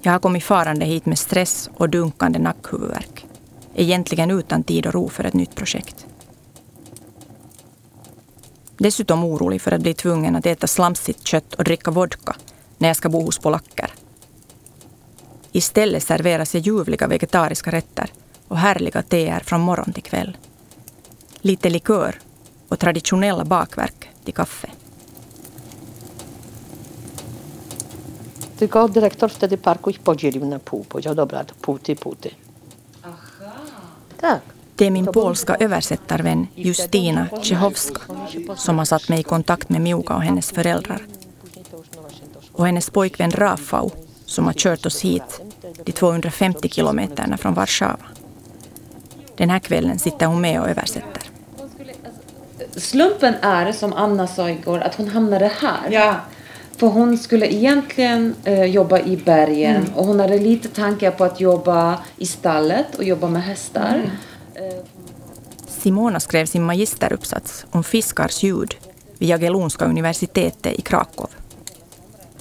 Jag 0.02 0.12
har 0.12 0.18
kommit 0.18 0.44
farande 0.44 0.87
hit 0.87 1.06
med 1.06 1.18
stress 1.18 1.70
och 1.76 1.88
dunkande 1.88 2.38
nackhuvudvärk. 2.38 3.26
Egentligen 3.74 4.30
utan 4.30 4.62
tid 4.62 4.87
och 4.87 4.94
ro 4.94 5.09
för 5.09 5.24
ett 5.24 5.35
nytt 5.35 5.54
projekt. 5.54 6.06
Dessutom 8.83 9.25
orolig 9.25 9.61
för 9.61 9.73
att 9.73 9.81
bli 9.81 9.95
tvungen 9.95 10.37
att 10.37 10.47
äta 10.47 10.66
slamsigt 10.66 11.27
kött 11.27 11.55
och 11.55 11.64
dricka 11.64 11.90
vodka 11.90 12.37
när 12.79 12.88
jag 12.88 12.97
ska 12.97 13.09
bo 13.09 13.23
hos 13.23 13.38
polacker. 13.38 13.90
Istället 15.53 16.03
serveras 16.03 16.55
jag 16.55 16.66
ljuvliga 16.66 17.07
vegetariska 17.07 17.71
rätter 17.71 18.12
och 18.49 18.59
härliga 18.59 19.03
teer 19.03 19.40
från 19.40 19.61
morgon 19.61 19.93
till 19.93 20.03
kväll. 20.03 20.37
Lite 21.40 21.71
likör 21.71 22.19
och 22.69 22.79
traditionella 22.79 23.45
bakverk 23.45 24.09
till 24.25 24.35
kaffe. 24.35 24.71
Tylko 28.59 28.88
dyrektor 28.88 29.29
wtedy 29.29 29.57
parku 29.57 29.90
ich 29.90 30.01
podzielił 30.01 30.47
na 30.47 30.59
pół. 30.59 30.85
Powiedział, 30.85 31.14
dobra, 31.14 31.45
to 31.45 31.55
pół 31.61 31.79
ty, 31.79 31.97
pół 31.97 32.14
ty. 32.14 32.31
Tak. 34.21 34.60
Det 34.81 34.87
är 34.87 34.90
min 34.90 35.07
polska 35.07 35.57
översättarvän 35.61 36.47
Justina 36.55 37.27
Czehovska 37.43 38.01
som 38.57 38.79
har 38.79 38.85
satt 38.85 39.09
mig 39.09 39.21
i 39.21 39.23
kontakt 39.23 39.69
med 39.69 39.81
Miuka 39.81 40.14
och 40.14 40.23
hennes 40.23 40.51
föräldrar. 40.51 41.07
Och 42.53 42.66
hennes 42.66 42.90
pojkvän 42.90 43.31
Rafał 43.31 43.90
som 44.27 44.47
har 44.47 44.53
kört 44.53 44.87
oss 44.87 45.01
hit, 45.01 45.40
de 45.85 45.93
250 45.93 46.69
kilometerna 46.69 47.37
från 47.37 47.55
Warszawa. 47.55 48.07
Den 49.37 49.51
här 49.51 49.59
kvällen 49.59 49.99
sitter 49.99 50.27
hon 50.27 50.40
med 50.40 50.61
och 50.61 50.69
översätter. 50.69 51.23
Slumpen 52.77 53.35
är, 53.43 53.73
som 53.73 53.93
Anna 53.93 54.27
sa 54.27 54.51
igår, 54.51 54.81
att 54.81 54.95
hon 54.95 55.09
hamnade 55.09 55.53
här. 55.61 55.90
Ja. 55.90 56.14
För 56.77 56.87
hon 56.87 57.19
skulle 57.19 57.55
egentligen 57.55 58.35
eh, 58.45 58.64
jobba 58.64 58.99
i 58.99 59.16
bergen 59.16 59.93
och 59.95 60.07
hon 60.07 60.21
hade 60.21 60.38
lite 60.38 60.69
tankar 60.69 61.11
på 61.11 61.25
att 61.25 61.40
jobba 61.40 61.99
i 62.16 62.27
stallet 62.27 62.95
och 62.95 63.05
jobba 63.05 63.29
med 63.29 63.43
hästar. 63.43 64.03
Simona 65.81 66.21
skrev 66.21 66.47
sin 66.47 66.62
magisteruppsats 66.62 67.66
om 67.71 67.85
fiskars 67.85 68.43
ljud 68.43 68.75
vid 69.19 69.29
Jagellonska 69.29 69.85
universitetet 69.85 70.79
i 70.79 70.83
Krakow. 70.83 71.31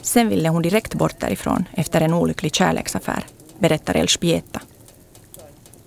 Sen 0.02 0.30
ville 0.30 0.49
hon 0.49 0.62
direkt 0.62 0.93
bort 0.93 1.19
därifrån 1.19 1.65
efter 1.73 2.02
en 2.02 2.13
olycklig 2.13 2.56
kärleksaffär, 2.56 3.25
berättar 3.60 3.95
Elspieta. 3.95 4.62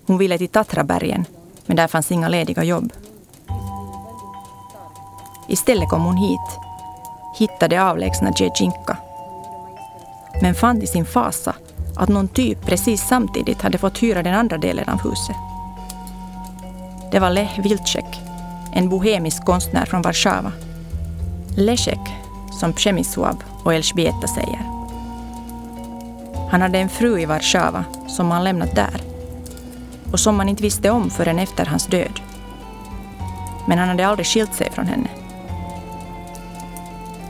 Hon 0.05 0.17
ville 0.17 0.37
till 0.37 0.47
Tatrabergen, 0.47 1.25
men 1.65 1.77
där 1.77 1.87
fanns 1.87 2.11
inga 2.11 2.29
lediga 2.29 2.63
jobb. 2.63 2.93
Istället 5.47 5.89
kom 5.89 6.03
hon 6.03 6.17
hit, 6.17 6.59
hittade 7.39 7.83
avlägsna 7.83 8.31
Djedjinka. 8.35 8.97
Men 10.41 10.55
fann 10.55 10.79
till 10.79 10.89
sin 10.89 11.05
fasa 11.05 11.55
att 11.95 12.09
någon 12.09 12.27
typ 12.27 12.65
precis 12.65 13.01
samtidigt 13.01 13.61
hade 13.61 13.77
fått 13.77 14.03
hyra 14.03 14.23
den 14.23 14.33
andra 14.33 14.57
delen 14.57 14.89
av 14.89 15.01
huset. 15.03 15.52
Det 17.13 17.19
var 17.19 17.29
Lech 17.29 17.59
Wilczek, 17.59 18.05
en 18.73 18.89
bohemisk 18.89 19.45
konstnär 19.45 19.85
från 19.85 20.01
Warszawa. 20.01 20.51
Leszek, 21.57 21.99
som 22.59 22.73
Przemysław 22.73 23.35
och 23.63 23.73
Elżbieta 23.73 24.27
säger. 24.27 24.61
Han 26.51 26.61
hade 26.61 26.79
en 26.79 26.89
fru 26.89 27.19
i 27.19 27.25
Warszawa 27.25 27.85
som 28.07 28.31
han 28.31 28.43
lämnat 28.43 28.75
där 28.75 29.01
och 30.11 30.19
som 30.19 30.35
man 30.35 30.49
inte 30.49 30.63
visste 30.63 30.89
om 30.89 31.09
förrän 31.09 31.39
efter 31.39 31.65
hans 31.65 31.85
död. 31.85 32.19
Men 33.67 33.77
han 33.77 33.87
hade 33.87 34.07
aldrig 34.07 34.27
skilt 34.27 34.53
sig 34.53 34.71
från 34.71 34.87
henne. 34.87 35.09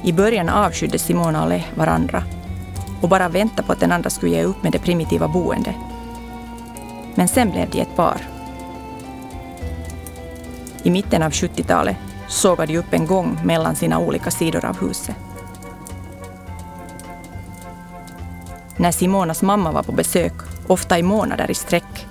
I 0.04 0.14
början 0.14 0.50
avskydde 0.50 1.00
Simona 1.00 1.44
och 1.44 1.50
Lech 1.50 1.66
varandra 1.76 2.24
och 3.02 3.10
bara 3.10 3.30
väntade 3.30 3.64
på 3.64 3.72
att 3.74 3.80
den 3.80 3.92
andra 3.92 4.10
skulle 4.10 4.32
ge 4.32 4.44
upp 4.44 4.64
med 4.64 4.72
det 4.72 4.80
primitiva 4.80 5.28
boendet. 5.28 5.76
Men 7.16 7.28
sen 7.28 7.52
blev 7.52 7.70
de 7.70 7.82
ett 7.82 7.96
par. 7.96 8.33
I 10.84 10.90
mitten 10.90 11.24
av 11.24 11.32
70-talet 11.32 11.96
sågade 12.28 12.74
de 12.74 12.80
upp 12.80 12.94
en 12.94 13.08
gång 13.08 13.40
mellan 13.44 13.76
sina 13.76 14.00
olika 14.00 14.32
sidor 14.32 14.66
av 14.66 14.80
huset. 14.80 15.16
När 18.78 18.92
Simonas 18.92 19.42
mamma 19.42 19.72
var 19.72 19.84
på 19.84 19.92
besök, 19.92 20.34
ofta 20.68 21.00
i 21.00 21.04
månader 21.04 21.52
i 21.52 21.54
sträck, 21.54 22.08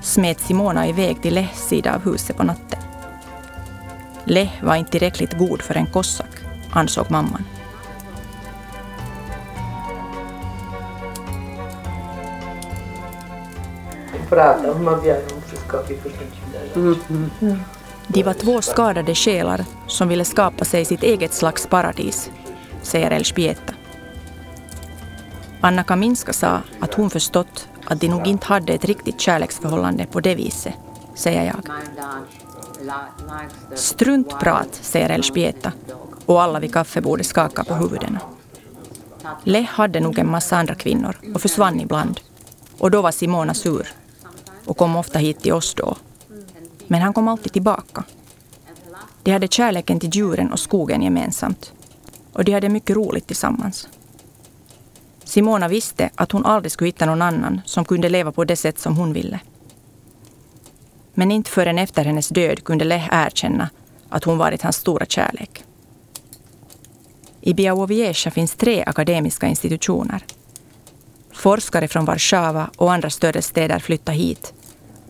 smet 0.00 0.40
Simona 0.40 0.88
iväg 0.88 1.22
till 1.22 1.34
Lehs 1.34 1.68
sida 1.68 1.94
av 1.94 2.04
huset 2.04 2.36
på 2.36 2.42
natten. 2.42 2.78
Leh 4.24 4.50
var 4.62 4.76
inte 4.76 4.90
tillräckligt 4.90 5.38
god 5.38 5.62
för 5.62 5.74
en 5.74 5.86
kossak, 5.86 6.30
ansåg 6.70 7.10
mamman. 7.10 7.44
Prawda, 14.28 14.72
wmawiają 14.72 15.40
wszystko 15.46 15.76
i 15.90 15.94
później 15.94 16.28
de 18.08 18.22
var 18.22 18.34
två 18.34 18.62
skadade 18.62 19.14
själar 19.14 19.64
som 19.86 20.08
ville 20.08 20.24
skapa 20.24 20.64
sig 20.64 20.84
sitt 20.84 21.02
eget 21.02 21.34
slags 21.34 21.66
paradis, 21.66 22.30
säger 22.82 23.10
Elżbieta. 23.10 23.74
Anna 25.60 25.84
Kaminska 25.84 26.32
sa 26.32 26.60
att 26.80 26.94
hon 26.94 27.10
förstått 27.10 27.68
att 27.86 28.00
de 28.00 28.08
nog 28.08 28.26
inte 28.26 28.46
hade 28.46 28.72
ett 28.72 28.84
riktigt 28.84 29.20
kärleksförhållande 29.20 30.06
på 30.06 30.20
det 30.20 30.34
viset, 30.34 30.74
säger 31.14 31.44
jag. 31.44 31.62
Struntprat, 33.74 34.74
säger 34.74 35.08
Elżbieta 35.10 35.72
och 36.26 36.42
alla 36.42 36.60
vid 36.60 36.72
kaffebordet 36.72 37.26
skakar 37.26 37.64
på 37.64 37.74
huvudena. 37.74 38.20
Leh 39.44 39.64
hade 39.64 40.00
nog 40.00 40.18
en 40.18 40.30
massa 40.30 40.56
andra 40.56 40.74
kvinnor 40.74 41.16
och 41.34 41.40
försvann 41.40 41.80
ibland. 41.80 42.20
Och 42.78 42.90
då 42.90 43.02
var 43.02 43.10
Simona 43.10 43.54
sur 43.54 43.88
och 44.64 44.76
kom 44.76 44.96
ofta 44.96 45.18
hit 45.18 45.40
till 45.40 45.52
oss 45.52 45.74
då. 45.74 45.96
Men 46.92 47.02
han 47.02 47.12
kom 47.12 47.28
alltid 47.28 47.52
tillbaka. 47.52 48.04
De 49.22 49.32
hade 49.32 49.48
kärleken 49.48 50.00
till 50.00 50.10
djuren 50.16 50.52
och 50.52 50.60
skogen 50.60 51.02
gemensamt. 51.02 51.72
Och 52.32 52.44
de 52.44 52.52
hade 52.52 52.68
mycket 52.68 52.96
roligt 52.96 53.26
tillsammans. 53.26 53.88
Simona 55.24 55.68
visste 55.68 56.10
att 56.14 56.32
hon 56.32 56.46
aldrig 56.46 56.72
skulle 56.72 56.88
hitta 56.88 57.06
någon 57.06 57.22
annan 57.22 57.60
som 57.64 57.84
kunde 57.84 58.08
leva 58.08 58.32
på 58.32 58.44
det 58.44 58.56
sätt 58.56 58.78
som 58.78 58.96
hon 58.96 59.12
ville. 59.12 59.40
Men 61.14 61.30
inte 61.30 61.50
förrän 61.50 61.78
efter 61.78 62.04
hennes 62.04 62.28
död 62.28 62.64
kunde 62.64 62.84
Leh 62.84 63.08
erkänna 63.12 63.70
att 64.08 64.24
hon 64.24 64.38
varit 64.38 64.62
hans 64.62 64.76
stora 64.76 65.06
kärlek. 65.06 65.64
I 67.40 67.54
Białowieża 67.54 68.30
finns 68.30 68.54
tre 68.54 68.84
akademiska 68.86 69.46
institutioner. 69.46 70.24
Forskare 71.32 71.88
från 71.88 72.04
Warszawa 72.04 72.70
och 72.76 72.92
andra 72.92 73.10
större 73.10 73.42
städer 73.42 73.78
flyttade 73.78 74.18
hit 74.18 74.54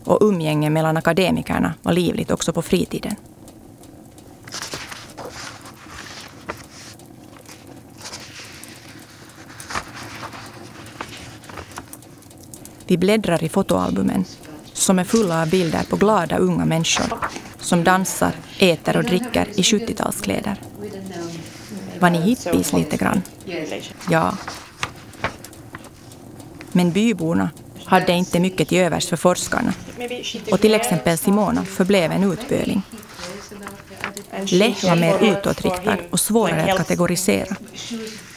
och 0.05 0.17
umgänge 0.21 0.69
mellan 0.69 0.97
akademikerna 0.97 1.73
var 1.81 1.93
livligt 1.93 2.31
också 2.31 2.53
på 2.53 2.61
fritiden. 2.61 3.15
Vi 12.87 12.97
bläddrar 12.97 13.43
i 13.43 13.49
fotoalbumen 13.49 14.25
som 14.73 14.99
är 14.99 15.03
fulla 15.03 15.41
av 15.41 15.49
bilder 15.49 15.83
på 15.89 15.95
glada 15.95 16.37
unga 16.37 16.65
människor 16.65 17.19
som 17.59 17.83
dansar, 17.83 18.31
äter 18.59 18.97
och 18.97 19.03
dricker 19.03 19.47
i 19.49 19.61
70-talskläder. 19.61 20.55
Var 21.99 22.09
ni 22.09 22.21
hippies 22.21 22.73
lite 22.73 22.97
grann? 22.97 23.21
Ja. 24.09 24.37
Men 26.71 26.91
byborna 26.91 27.49
hade 27.85 28.13
inte 28.13 28.39
mycket 28.39 28.67
till 28.67 28.77
övers 28.77 29.09
för 29.09 29.17
forskarna. 29.17 29.73
Och 30.51 30.61
till 30.61 30.73
exempel 30.73 31.17
Simona 31.17 31.65
förblev 31.65 32.11
en 32.11 32.31
utböling. 32.31 32.81
Lech 34.45 34.83
var 34.83 34.95
mer 34.95 35.19
utåtriktad 35.19 35.97
och 36.09 36.19
svårare 36.19 36.71
att 36.71 36.77
kategorisera. 36.77 37.55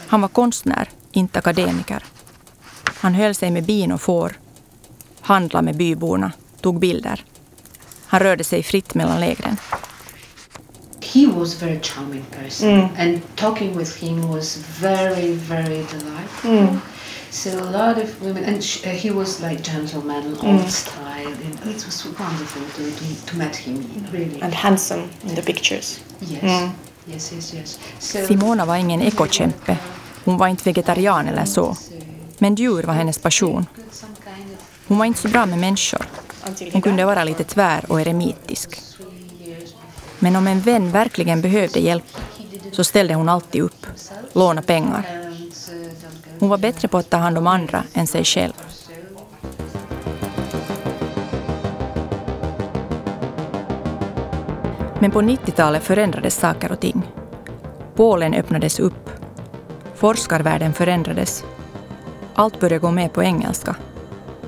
Han 0.07 0.21
var 0.21 0.29
konstnär, 0.29 0.89
inte 1.13 1.39
akademiker. 1.39 2.05
Han 2.85 3.15
höll 3.15 3.35
sig 3.35 3.51
med 3.51 3.65
bin 3.65 3.93
och 3.93 4.01
får, 4.01 4.33
handlade 5.21 5.65
med 5.65 5.77
byborna, 5.77 6.33
tog 6.61 6.79
bilder. 6.79 7.25
Han 8.07 8.21
rörde 8.21 8.45
sig 8.45 8.63
fritt 8.63 8.95
mellan 8.95 9.21
lägren. 9.21 9.57
He 11.15 11.27
was 11.27 11.55
a 11.55 11.67
very 11.67 11.81
charming 11.83 12.25
person, 12.43 12.89
and 12.99 13.21
talking 13.37 13.79
with 13.79 14.05
him 14.05 14.29
was 14.33 14.57
very, 14.81 15.33
very 15.33 15.85
delightful. 15.93 16.79
So 17.43 17.51
a 17.51 17.71
lot 17.79 17.97
of 18.05 18.09
women, 18.23 18.45
and 18.45 18.63
sh- 18.65 18.87
uh, 18.87 18.91
he 19.05 19.11
was 19.11 19.41
like 19.41 19.63
gentleman, 19.73 20.25
old 20.43 20.71
style, 20.71 21.33
and 21.45 21.71
it 21.75 21.85
was 21.87 22.05
wonderful 22.19 22.63
to 22.77 22.83
to, 22.99 23.27
to 23.31 23.37
meet 23.37 23.57
him. 23.57 23.77
Really, 24.13 24.41
And 24.43 24.55
handsome 24.55 25.03
in 25.29 25.35
the 25.35 25.43
pictures. 25.43 26.01
yes, 26.21 26.43
yes, 27.13 27.33
yes, 27.33 27.55
yes. 27.55 27.79
So 27.99 28.27
Simona 28.27 28.65
var 28.65 28.77
ingen 28.77 29.03
ekokämpe. 29.03 29.77
Hon 30.25 30.39
var 30.39 30.49
inte 30.49 30.65
vegetarian 30.65 31.29
eller 31.29 31.45
så. 31.45 31.77
Men 32.39 32.55
djur 32.55 32.83
var 32.83 32.95
hennes 32.95 33.19
passion. 33.19 33.67
Hon 34.89 34.99
var 34.99 35.05
inte 35.07 35.21
så 35.21 35.29
bra 35.29 35.47
med 35.47 35.59
människor. 35.59 36.07
Hon 36.73 36.83
kunde 36.83 37.05
vara 37.05 37.25
lite 37.25 37.45
tvär 37.45 37.85
och 37.89 38.01
eremitisk. 38.01 38.81
Men 40.19 40.37
om 40.37 40.47
en 40.47 40.61
vän 40.61 40.91
verkligen 40.93 41.41
behövde 41.41 41.81
hjälp 41.81 42.17
så 42.73 42.85
ställde 42.85 43.15
hon 43.15 43.29
alltid 43.29 43.63
upp, 43.63 43.87
låna 44.33 44.63
pengar. 44.63 45.05
and 45.09 45.35
uh, 45.35 45.91
don't 46.03 46.25
go. 46.25 46.26
Hon 46.41 46.49
var 46.49 46.59
bättre 46.59 46.89
på 46.89 46.99
att 46.99 47.11
ta 47.11 47.17
hand 47.17 47.39
om 47.39 47.47
andra 47.47 47.83
än 47.95 48.07
sig 48.07 48.25
själv. 48.25 48.53
Men 55.01 55.11
på 55.11 55.21
90-talet 55.21 55.83
förändrades 55.83 56.35
saker 56.35 56.73
och 56.73 56.81
ting. 56.81 57.03
Polen 57.95 58.35
öppnades 58.35 58.81
upp. 58.81 59.11
Forskarvärlden 59.95 60.73
förändrades. 60.73 61.45
Allt 62.35 62.61
började 62.61 62.79
gå 62.79 62.91
med 62.91 63.13
på 63.13 63.23
engelska. 63.23 63.77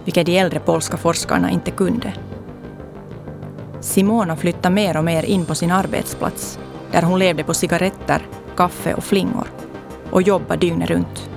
vilket 0.05 0.27
de 0.27 0.38
äldre 0.38 0.61
polska 0.61 0.96
forskarna 0.96 1.51
inte 1.51 1.70
kunde. 1.70 2.12
Simona 3.81 4.37
flyttade 4.37 4.74
mer 4.74 4.96
och 4.96 5.05
mer 5.05 5.22
in 5.22 5.44
på 5.44 5.55
sin 5.55 5.70
arbetsplats 5.70 6.59
där 6.92 7.03
hon 7.03 7.18
levde 7.18 7.44
på 7.44 7.55
cigaretter, 7.55 8.27
kaffe 8.57 8.94
och 8.94 9.05
flingor 9.05 9.46
och 10.11 10.22
jobbade 10.22 10.61
dygnet 10.61 10.90
runt. 10.90 11.29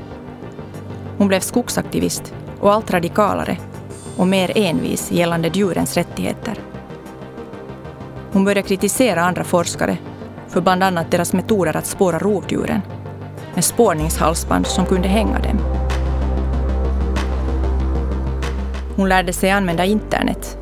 Hon 1.17 1.27
blev 1.27 1.39
skogsaktivist 1.39 2.33
och 2.59 2.73
allt 2.73 2.91
radikalare 2.91 3.57
och 4.17 4.27
mer 4.27 4.51
envis 4.55 5.11
gällande 5.11 5.47
djurens 5.53 5.97
rättigheter. 5.97 6.59
Hon 8.31 8.43
började 8.43 8.67
kritisera 8.67 9.21
andra 9.21 9.43
forskare 9.43 9.97
för 10.47 10.61
bland 10.61 10.83
annat 10.83 11.11
deras 11.11 11.33
metoder 11.33 11.77
att 11.77 11.85
spåra 11.85 12.19
rovdjuren 12.19 12.81
med 13.53 13.63
spårningshalsband 13.63 14.67
som 14.67 14.85
kunde 14.85 15.07
hänga 15.07 15.39
dem. 15.39 15.59
Hon 18.95 19.09
lärde 19.09 19.33
sig 19.33 19.51
använda 19.51 19.85
internet 19.85 20.57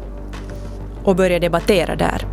och 1.03 1.15
började 1.15 1.45
debattera 1.45 1.95
där. 1.95 2.27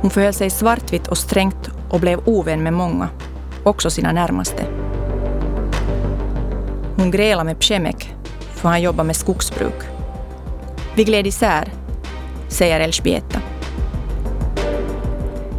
Hon 0.00 0.10
förhöll 0.10 0.32
sig 0.32 0.50
svartvitt 0.50 1.08
och 1.08 1.18
strängt 1.18 1.70
och 1.90 2.00
blev 2.00 2.20
ovän 2.24 2.62
med 2.62 2.72
många, 2.72 3.08
också 3.64 3.90
sina 3.90 4.12
närmaste. 4.12 4.64
Hon 6.98 7.10
grälade 7.10 7.44
med 7.44 7.58
Pshemek 7.58 8.14
för 8.38 8.68
han 8.68 8.82
jobbar 8.82 9.04
med 9.04 9.16
skogsbruk. 9.16 9.82
Vi 10.94 11.04
gled 11.04 11.26
isär, 11.26 11.72
säger 12.48 12.80
Elżbieta. 12.80 13.40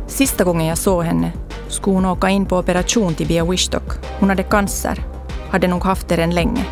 Sista 0.08 0.44
gången 0.44 0.68
jag 0.68 0.78
såg 0.78 1.04
henne 1.04 1.32
skulle 1.68 1.96
hon 1.96 2.06
åka 2.06 2.30
in 2.30 2.46
på 2.46 2.58
operation 2.58 3.16
till 3.16 3.28
Białystok. 3.28 3.84
Hon 4.20 4.30
hade 4.30 4.44
cancer, 4.44 5.04
hade 5.50 5.68
nog 5.68 5.84
haft 5.84 6.08
det 6.08 6.16
redan 6.16 6.36
länge. 6.36 6.66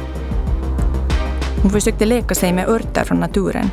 Hon 1.61 1.71
försökte 1.71 2.05
läka 2.05 2.35
sig 2.35 2.53
med 2.53 2.69
örter 2.69 3.03
från 3.03 3.19
naturen, 3.19 3.69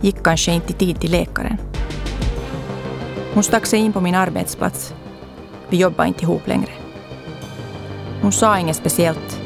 gick 0.00 0.22
kanske 0.22 0.52
inte 0.52 0.72
i 0.72 0.76
tid 0.76 1.00
till 1.00 1.10
läkaren. 1.10 1.56
Hon 3.34 3.42
stack 3.42 3.66
sig 3.66 3.80
in 3.80 3.92
på 3.92 4.00
min 4.00 4.14
arbetsplats. 4.14 4.94
Vi 5.68 5.76
jobbade 5.76 6.08
inte 6.08 6.22
ihop 6.22 6.46
längre. 6.46 6.70
Hon 8.22 8.32
sa 8.32 8.58
inget 8.58 8.76
speciellt. 8.76 9.45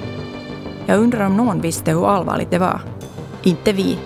Jag 0.91 1.01
undrar 1.01 1.27
om 1.27 1.37
någon 1.37 1.61
visste 1.61 1.91
hur 1.91 2.07
allvarligt 2.07 2.51
det 2.51 2.59
var. 2.59 2.81
Inte 3.43 3.73
vi, 3.73 3.99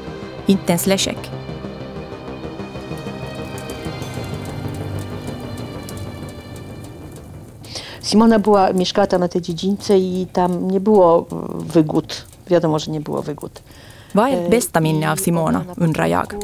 inte 0.46 0.72
ens 0.72 0.86
Leszek. 0.86 1.30
Simona 8.00 8.38
była, 8.38 8.72
mieszkała 8.72 9.06
tam 9.06 9.20
na 9.20 9.28
tej 9.28 9.42
dziedzińce 9.42 9.98
i 9.98 10.26
tam 10.32 10.70
nie 10.70 10.80
było 10.80 11.26
wygód. 11.74 12.24
Wiadomo, 12.46 12.78
że 12.78 12.90
nie 12.90 13.00
było 13.00 13.22
wygód. 13.22 13.62
Vad 14.14 14.28
är 14.28 14.48
bästa 14.48 14.80
minne 14.80 15.12
av 15.12 15.16
Simona, 15.16 15.64
undrar 15.76 16.06
jag. 16.06 16.34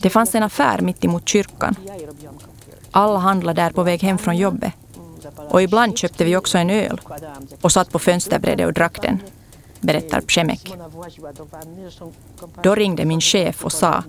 Det 0.00 0.10
fanns 0.10 0.34
en 0.34 0.42
affär 0.42 0.80
mitt 0.80 1.04
emot 1.04 1.28
kyrkan. 1.28 1.74
Alla 2.90 3.18
handlade 3.18 3.62
där 3.62 3.70
på 3.70 3.82
väg 3.82 4.02
hem 4.02 4.18
från 4.18 4.36
jobbet. 4.36 4.72
Och 5.36 5.62
ibland 5.62 5.98
köpte 5.98 6.24
vi 6.24 6.36
också 6.36 6.58
en 6.58 6.70
öl 6.70 7.00
och 7.60 7.72
satt 7.72 7.92
på 7.92 7.98
fönsterbrädet 7.98 8.66
och 8.66 8.72
drack 8.72 9.02
den, 9.02 9.22
berättar 9.80 10.20
Pszemek. 10.20 10.74
Då 12.62 12.74
ringde 12.74 13.04
min 13.04 13.20
chef 13.20 13.64
och 13.64 13.72
sa 13.72 14.04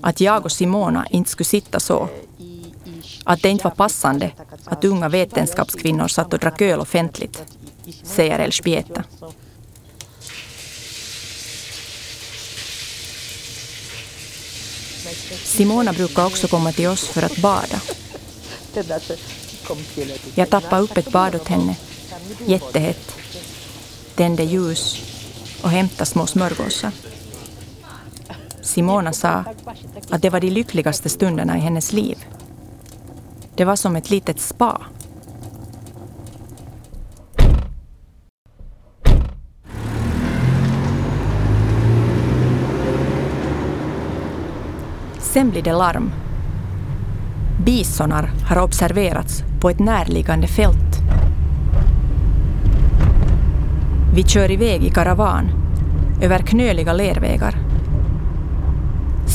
att 0.00 0.20
jag 0.20 0.44
och 0.44 0.52
Simona 0.52 1.06
inte 1.10 1.30
skulle 1.30 1.44
sitta 1.44 1.80
så. 1.80 2.08
Att 3.24 3.42
det 3.42 3.48
inte 3.48 3.64
var 3.64 3.70
passande 3.70 4.32
att 4.64 4.84
unga 4.84 5.08
vetenskapskvinnor 5.08 6.08
satt 6.08 6.32
och 6.32 6.38
drack 6.38 6.60
öl 6.60 6.80
offentligt, 6.80 7.42
säger 8.02 8.38
Elspieta. 8.38 9.04
Simona 15.44 15.92
brukar 15.92 16.26
också 16.26 16.48
komma 16.48 16.72
till 16.72 16.88
oss 16.88 17.08
för 17.08 17.22
att 17.22 17.36
bada. 17.36 17.80
Jag 20.34 20.50
tappade 20.50 20.82
upp 20.82 20.96
ett 20.96 21.12
bad 21.12 21.34
åt 21.34 21.48
henne, 21.48 21.76
jättehett, 22.46 23.16
tände 24.14 24.42
ljus 24.42 25.02
och 25.62 25.70
hämtade 25.70 26.06
små 26.06 26.26
smörgåsar. 26.26 26.92
Simona 28.62 29.12
sa 29.12 29.44
att 30.10 30.22
det 30.22 30.30
var 30.30 30.40
de 30.40 30.50
lyckligaste 30.50 31.08
stunderna 31.08 31.56
i 31.56 31.60
hennes 31.60 31.92
liv. 31.92 32.18
Det 33.54 33.64
var 33.64 33.76
som 33.76 33.96
ett 33.96 34.10
litet 34.10 34.40
spa. 34.40 34.82
Sen 45.18 45.50
blir 45.50 45.62
det 45.62 45.72
larm. 45.72 46.12
Bisonar 47.64 48.30
har 48.48 48.62
observerats 48.62 49.42
på 49.60 49.70
ett 49.70 49.78
närliggande 49.78 50.46
fält. 50.46 51.00
Vi 54.14 54.22
kör 54.22 54.50
iväg 54.50 54.84
i 54.84 54.90
karavan 54.90 55.48
över 56.22 56.38
knöliga 56.38 56.92
lervägar. 56.92 57.58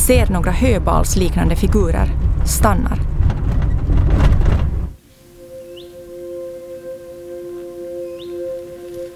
Ser 0.07 0.29
några 0.29 0.51
höbalsliknande 0.51 1.55
figurer, 1.55 2.11
stannar. 2.45 2.99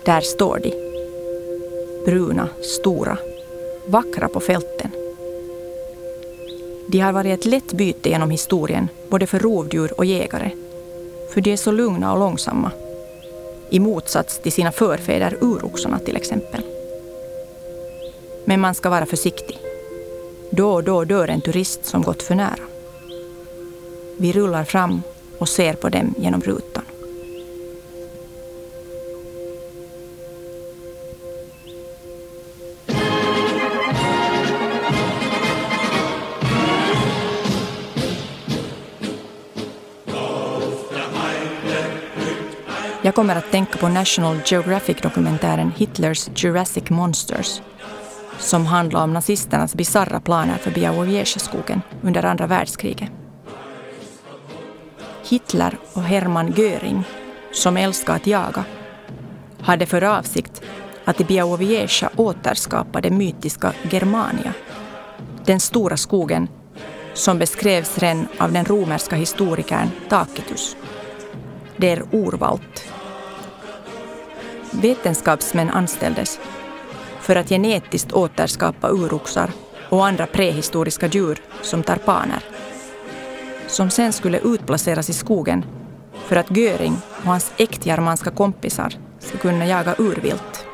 Där 0.05 0.21
står 0.21 0.59
de. 0.63 0.73
Bruna, 2.05 2.47
stora, 2.61 3.17
vackra 3.87 4.27
på 4.27 4.39
fälten. 4.39 4.91
De 6.91 6.99
har 6.99 7.12
varit 7.12 7.39
ett 7.39 7.45
lätt 7.45 7.73
byte 7.73 8.10
genom 8.10 8.32
historien, 8.32 8.88
både 9.10 9.28
för 9.28 9.39
rovdjur 9.39 9.93
och 9.97 10.06
jägare. 10.06 10.52
För 11.34 11.41
de 11.41 11.52
är 11.52 11.58
så 11.58 11.71
lugna 11.71 12.13
och 12.13 12.19
långsamma. 12.19 12.71
I 13.69 13.80
motsats 13.80 14.39
till 14.39 14.52
sina 14.52 14.71
förfäder 14.71 15.38
uroxarna 15.41 15.99
till 15.99 16.15
exempel. 16.15 16.62
Men 18.45 18.62
man 18.62 18.75
ska 18.75 18.89
vara 18.89 19.06
försiktig. 19.06 19.58
Då 20.52 20.73
och 20.73 20.84
då 20.84 21.04
dör 21.04 21.28
en 21.28 21.41
turist 21.41 21.86
som 21.86 22.02
gått 22.02 22.23
för 22.23 22.36
nära. 22.36 22.63
Vi 24.17 24.32
rullar 24.32 24.63
fram 24.63 25.02
och 25.38 25.49
ser 25.49 25.73
på 25.73 25.89
dem 25.89 26.13
genom 26.17 26.41
rutan. 26.41 26.84
Kommer 43.19 43.36
att 43.36 43.51
tänka 43.51 43.77
på 43.77 43.88
National 43.89 44.39
Geographic-dokumentären 44.45 45.71
Hitlers 45.77 46.29
Jurassic 46.36 46.89
Monsters 46.89 47.62
som 48.38 48.65
handlar 48.65 49.03
om 49.03 49.13
nazisternas 49.13 49.75
bisarra 49.75 50.19
planer 50.19 50.58
för 50.58 50.71
Białowieża-skogen 50.71 51.82
under 52.01 52.25
andra 52.25 52.47
världskriget. 52.47 53.10
Hitler 55.29 55.77
och 55.93 56.01
Hermann 56.01 56.53
Göring, 56.58 57.03
som 57.51 57.77
älskar 57.77 58.15
att 58.15 58.27
jaga, 58.27 58.63
hade 59.62 59.86
för 59.86 60.03
avsikt 60.03 60.62
att 61.05 61.21
i 61.21 61.23
Białowieża 61.23 62.10
återskapa 62.15 63.01
det 63.01 63.12
mytiska 63.12 63.73
Germania, 63.91 64.53
den 65.45 65.60
stora 65.60 65.97
skogen 65.97 66.47
som 67.13 67.39
beskrevs 67.39 67.97
redan 67.97 68.27
av 68.38 68.51
den 68.51 68.65
romerska 68.65 69.15
historikern 69.15 69.89
Tacitus. 70.10 70.75
Der 71.77 72.03
Urwald. 72.12 72.98
Vetenskapsmän 74.71 75.69
anställdes 75.69 76.39
för 77.21 77.36
att 77.36 77.49
genetiskt 77.49 78.12
återskapa 78.12 78.89
uroxar 78.89 79.51
och 79.89 80.08
andra 80.08 80.25
prehistoriska 80.25 81.08
djur 81.08 81.41
som 81.62 81.84
tarpaner 81.84 82.43
som 83.69 83.89
sen 83.89 84.13
skulle 84.13 84.39
utplaceras 84.39 85.10
i 85.10 85.13
skogen 85.13 85.65
för 86.25 86.36
att 86.36 86.58
Göring 86.58 86.97
och 87.12 87.25
hans 87.25 87.51
äktgermanska 87.58 88.32
kompisar 88.32 88.93
skulle 89.19 89.39
kunna 89.39 89.65
jaga 89.65 89.95
urvilt. 89.97 90.65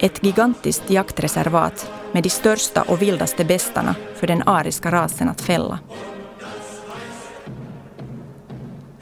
Ett 0.00 0.24
gigantiskt 0.24 0.90
jaktreservat 0.90 1.90
med 2.12 2.22
de 2.22 2.30
största 2.30 2.82
och 2.82 3.02
vildaste 3.02 3.44
bestarna 3.44 3.94
för 4.14 4.26
den 4.26 4.42
ariska 4.46 4.90
rasen 4.90 5.28
att 5.28 5.40
fälla. 5.40 5.78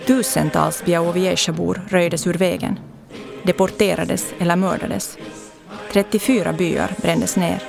Tusentals 0.07 0.85
Białowieżabor 0.85 1.81
röjdes 1.89 2.27
ur 2.27 2.39
vägen, 2.39 2.79
deporterades 3.45 4.35
eller 4.39 4.57
mördades. 4.57 5.19
34 5.93 6.53
byar 6.53 6.95
brändes 7.03 7.37
ner. 7.37 7.63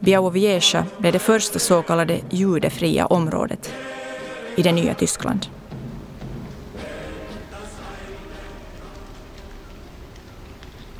Białowieża 0.00 0.84
blev 0.98 1.12
det 1.12 1.18
första 1.18 1.58
så 1.58 1.82
kallade 1.82 2.20
judefria 2.30 3.06
området 3.06 3.72
i 4.56 4.62
det 4.62 4.72
nya 4.72 4.94
Tyskland. 4.94 5.46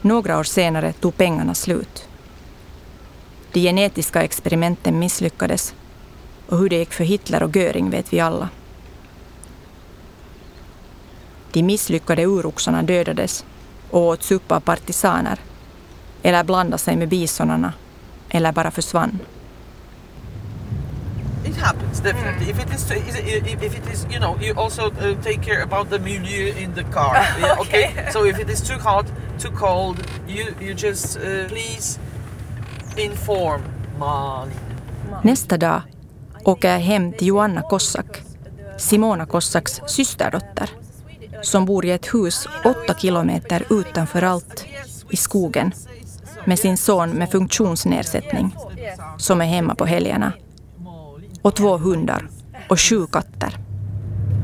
Några 0.03 0.39
år 0.39 0.45
senare 0.45 0.93
tog 0.93 1.17
pengarna 1.17 1.55
slut. 1.55 2.09
De 3.53 3.61
genetiska 3.61 4.23
experimenten 4.23 4.99
misslyckades 4.99 5.75
och 6.49 6.59
hur 6.59 6.69
det 6.69 6.77
gick 6.77 6.93
för 6.93 7.05
Hitler 7.05 7.43
och 7.43 7.57
Göring 7.57 7.91
vet 7.91 8.13
vi 8.13 8.21
alla. 8.21 8.49
De 11.53 11.63
misslyckade 11.63 12.25
uroxarna 12.25 12.83
dödades 12.83 13.45
och 13.91 14.07
åts 14.07 14.31
upp 14.31 14.53
av 14.53 14.61
partisaner 14.61 15.39
eller 16.23 16.45
blandade 16.45 16.79
sig 16.79 16.97
med 16.97 17.09
bisonarna 17.09 17.73
eller 18.31 18.53
bara 18.53 18.71
försvann. 18.71 19.19
It 21.45 21.57
happens 21.57 22.01
definitely. 22.01 22.51
If 22.51 22.59
it 22.59 22.75
is, 22.75 22.91
if 22.91 23.75
it 23.75 23.93
is, 23.93 24.07
you 24.11 24.19
know, 24.19 24.37
you 24.43 24.55
also 24.61 24.83
uh, 24.83 25.23
take 25.23 25.43
care 25.43 25.63
about 25.63 25.91
the 25.91 25.99
milieu 25.99 26.53
in 26.59 26.75
the 26.75 26.85
car. 26.85 27.15
yeah, 27.41 27.61
okay. 27.61 28.11
So 28.13 28.27
if 28.27 28.39
it 28.39 28.51
is 28.51 28.61
too 28.61 28.79
hot, 28.79 29.07
too 29.39 29.51
cold, 29.51 29.97
you 30.29 30.55
you 30.61 30.75
just 30.75 31.17
uh, 31.17 31.49
please 31.49 31.99
inform 32.97 33.63
Malin. 33.99 34.53
Nästa 35.23 35.57
dag 35.57 35.83
åker 36.45 36.73
jag 36.73 36.79
hem 36.79 37.13
till 37.13 37.27
Joanna 37.27 37.63
Kossak, 37.63 38.23
Simona 38.79 39.27
Kossaks 39.27 39.81
systerdotter, 39.87 40.71
som 41.43 41.65
bor 41.65 41.85
i 41.85 41.91
ett 41.91 42.15
hus 42.15 42.49
åtta 42.65 42.95
kilometer 42.95 43.65
utanför 43.71 44.23
allt 44.23 44.67
i 45.11 45.17
skogen 45.17 45.73
med 46.45 46.59
sin 46.59 46.77
son 46.77 47.11
med 47.11 47.31
funktionsnedsättning 47.31 48.57
som 49.19 49.41
är 49.41 49.45
hemma 49.47 49.75
på 49.75 49.87
helgerna 49.87 50.33
och 51.43 51.57
två 51.57 51.77
hundar 51.77 52.29
och 52.69 52.81
sju 52.81 53.07
katter. 53.07 53.59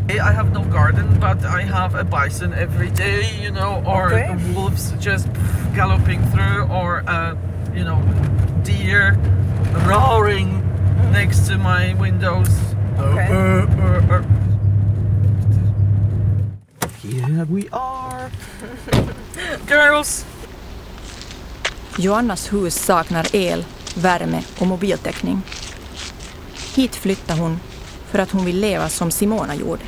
I 0.08 0.18
have 0.18 0.50
no 0.52 0.64
garden, 0.64 1.06
but 1.20 1.44
I 1.44 1.62
have 1.62 2.00
a 2.00 2.04
bison 2.04 2.52
every 2.52 2.90
day, 2.90 3.24
you 3.42 3.50
know, 3.50 3.82
or 3.86 4.06
Okay. 4.06 4.36
wolves 4.54 4.92
just 5.00 5.26
galloping 5.76 6.20
through, 6.32 6.70
or 6.70 7.02
uh, 7.08 7.34
you 7.74 7.84
know, 7.84 7.98
deer 8.64 9.16
roaring 9.88 10.62
next 11.12 11.48
to 11.48 11.58
my 11.58 11.94
windows. 12.00 12.48
Okay. 12.98 13.28
Uh, 13.32 13.66
uh, 13.66 14.16
uh. 14.16 14.43
Here 17.34 17.44
we 17.44 17.68
are, 17.72 18.30
girls. 19.68 20.24
Joannas 21.98 22.52
hus 22.52 22.74
saknar 22.74 23.26
el, 23.32 23.64
värme 23.96 24.42
och 24.60 24.66
mobiltäckning. 24.66 25.42
Hit 26.74 26.96
flyttar 26.96 27.36
hon 27.36 27.58
för 28.10 28.18
att 28.18 28.30
hon 28.30 28.44
vill 28.44 28.60
leva 28.60 28.88
som 28.88 29.10
Simona 29.10 29.54
gjorde. 29.54 29.82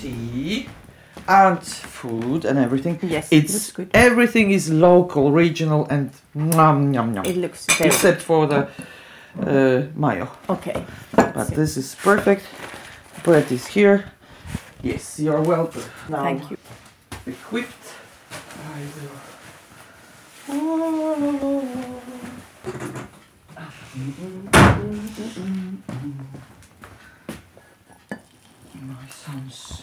tea 0.00 0.66
and 1.26 1.62
food 1.66 2.44
and 2.46 2.58
everything. 2.58 2.98
Yes, 3.02 3.32
it 3.32 3.44
it's 3.44 3.52
looks 3.52 3.72
good. 3.72 3.88
everything 3.92 4.52
is 4.52 4.68
local, 4.68 5.32
regional, 5.32 5.86
and 5.90 6.10
nom 6.34 6.92
nom 6.92 7.12
nom. 7.12 7.24
It 7.24 7.36
looks 7.36 7.66
very 7.78 7.88
except 7.88 8.22
for 8.22 8.46
the 8.46 8.66
uh, 9.40 9.82
mayo. 9.94 10.28
Okay. 10.48 10.84
But 11.16 11.48
this 11.54 11.76
is 11.76 11.94
perfect. 12.04 12.42
Bread 13.24 13.50
is 13.52 13.66
here. 13.66 14.04
Yes, 14.86 15.18
you're 15.18 15.42
welcome. 15.42 15.82
Now 16.08 16.22
Thank 16.22 16.48
you. 16.48 16.56
Equipped. 17.26 17.86
I 18.78 18.86
will. 18.94 19.16
My 28.80 29.08
son's 29.08 29.82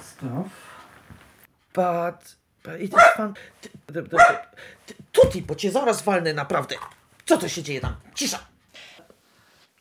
stuff. 0.00 0.52
But, 1.72 2.34
but 2.62 2.80
it 2.80 2.94
is 2.94 3.02
fun. 3.16 3.34
Tuti, 5.12 5.42
bo 5.42 5.54
cię 5.54 5.70
zaraz 5.70 6.02
walnę 6.02 6.32
naprawdę. 6.34 6.76
Co 7.26 7.36
to 7.36 7.48
się 7.48 7.62
dzieje 7.62 7.80
tam? 7.80 7.96
Cisza! 8.14 8.55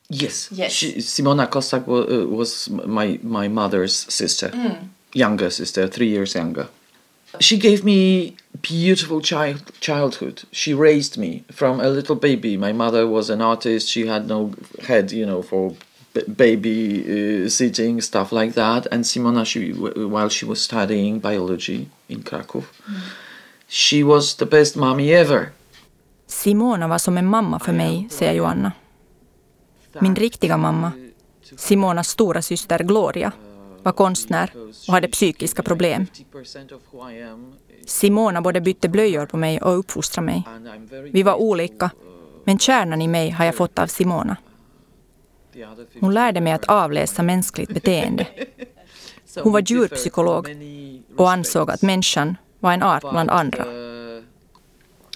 Yes. 0.10 0.50
Yes. 0.52 0.72
She, 0.72 0.94
Simona 1.02 1.48
Kossak 1.48 1.88
was, 1.88 2.06
uh, 2.12 2.28
was 2.28 2.70
my, 2.70 3.20
my 3.24 3.48
mother's 3.48 3.94
sister, 4.14 4.52
younger 5.14 5.50
sister, 5.50 5.88
three 5.88 6.08
years 6.10 6.36
younger. 6.36 6.68
She 7.40 7.58
gave 7.58 7.84
me 7.84 8.36
beautiful 8.62 9.20
child 9.22 9.60
childhood. 9.82 10.44
She 10.52 10.74
raised 10.74 11.18
me 11.18 11.44
from 11.52 11.80
a 11.82 11.90
little 11.90 12.16
baby. 12.16 12.56
My 12.58 12.72
mother 12.74 13.06
was 13.08 13.30
an 13.30 13.42
artist. 13.42 13.90
She 13.90 14.08
had 14.08 14.28
no 14.28 14.54
head, 14.88 15.12
you 15.12 15.26
know, 15.26 15.42
for 15.44 15.74
baby 16.38 17.04
uh, 17.46 17.50
sitting 17.50 18.02
stuff 18.02 18.32
like 18.32 18.54
that. 18.54 18.88
And 18.92 19.04
Simona, 19.04 19.46
she 19.46 19.72
w- 19.74 20.08
while 20.08 20.30
she 20.30 20.46
was 20.46 20.62
studying 20.62 21.20
biology 21.20 21.90
in 22.08 22.24
Krakow, 22.24 22.64
she 23.68 24.04
was 24.04 24.36
the 24.36 24.46
best 24.46 24.76
mommy 24.78 25.12
ever. 25.14 25.52
Simona 26.28 26.88
var 26.88 26.98
som 26.98 27.18
en 27.18 27.26
mamma 27.26 27.60
för 27.60 27.74
mig, 27.74 28.08
säger 28.12 28.34
Joanna. 28.34 28.72
Min 30.02 30.16
riktiga 30.16 30.58
mamma, 30.58 30.92
Simonas 31.58 32.08
stora 32.08 32.42
syster 32.42 32.80
Gloria, 32.80 33.32
var 33.84 33.92
konstnär 33.92 34.52
och 34.88 34.94
hade 34.94 35.08
psykiska 35.08 35.64
problem. 35.64 36.08
Simona 37.86 38.42
både 38.42 38.62
bytte 38.62 38.90
blöjor 38.90 39.26
på 39.26 39.38
mig 39.38 39.62
och 39.62 39.80
uppfostrade 39.80 40.26
mig. 40.26 40.44
Vi 41.12 41.24
var 41.24 41.36
olika, 41.36 41.90
men 42.44 42.60
kärnan 42.60 43.02
i 43.02 43.08
mig 43.08 43.30
har 43.30 43.46
jag 43.46 43.56
fått 43.56 43.80
av 43.80 43.88
Simona. 43.88 44.38
Hon 46.00 46.14
lärde 46.14 46.42
mig 46.42 46.54
att 46.54 46.66
avläsa 46.66 47.24
mänskligt 47.24 47.74
beteende. 47.74 48.28
Hon 49.44 49.54
var 49.54 49.64
djurpsykolog 49.72 50.50
och 51.18 51.32
ansåg 51.32 51.72
att 51.72 51.82
människan 51.82 52.38
var 52.60 52.74
en 52.74 52.84
art 52.84 53.12
bland 53.12 53.30
andra. 53.30 53.66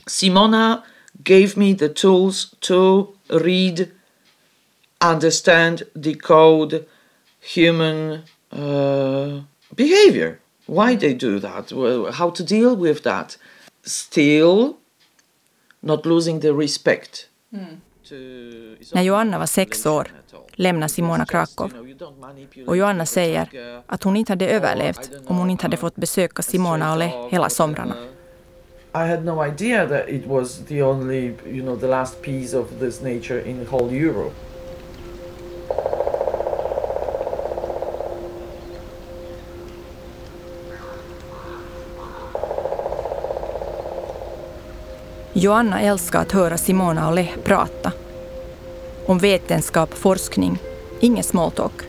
Simona 0.06 0.84
gav 1.14 1.58
mig 1.58 1.78
the 1.78 1.90
tools 1.90 2.56
to 2.60 3.08
read, 3.30 3.86
understand, 5.02 5.84
decode 5.94 6.86
human 7.56 8.20
uh, 8.52 9.42
behavior. 9.76 10.40
Why 10.66 10.96
they 10.98 11.14
do 11.14 11.40
that, 11.40 11.72
how 12.14 12.30
to 12.32 12.44
deal 12.44 12.76
with 12.76 13.04
that. 13.04 13.38
Still, 13.84 14.74
not 15.82 16.06
losing 16.06 16.40
the 16.42 16.54
respect. 16.54 17.28
to- 18.10 18.76
it's 18.80 18.94
När 18.94 19.02
Joanna 19.02 19.40
var 19.40 19.46
sex 19.46 19.86
år 19.86 20.12
lämnade 20.54 20.90
Simona 20.90 21.26
Krakow. 21.26 21.72
Och 22.68 22.78
Joanna 22.78 23.06
säger 23.06 23.42
uh, 23.42 23.80
att 23.86 24.04
hon 24.04 24.18
inte 24.18 24.32
hade 24.32 24.50
överlevt 24.50 25.12
om 25.26 25.38
hon 25.38 25.50
inte 25.50 25.66
hade 25.66 25.78
fått 25.78 25.96
besöka 25.96 26.42
Simona 26.42 26.92
och 26.92 26.98
Le 26.98 27.12
hela 27.32 27.50
somrarna. 27.50 27.96
I 28.94 29.08
had 29.08 29.26
no 29.26 29.46
idea 29.46 29.88
that 29.88 30.10
it 30.10 30.26
was 30.26 30.66
the 30.68 30.84
only, 30.84 31.34
you 31.46 31.62
know, 31.62 31.80
the 31.80 31.88
last 31.88 32.22
piece 32.22 32.58
of 32.58 32.68
this 32.80 33.02
nature 33.02 33.50
in 33.50 33.68
whole 33.72 33.96
Europe. 33.96 34.36
Joanna 45.42 45.82
älskar 45.82 46.22
att 46.22 46.32
höra 46.32 46.58
Simona 46.58 47.08
och 47.08 47.16
Leh 47.16 47.38
prata. 47.44 47.92
Om 49.06 49.20
vetenskap, 49.20 49.94
forskning, 49.94 50.58
inget 51.00 51.26
small 51.26 51.52
talk. 51.52 51.82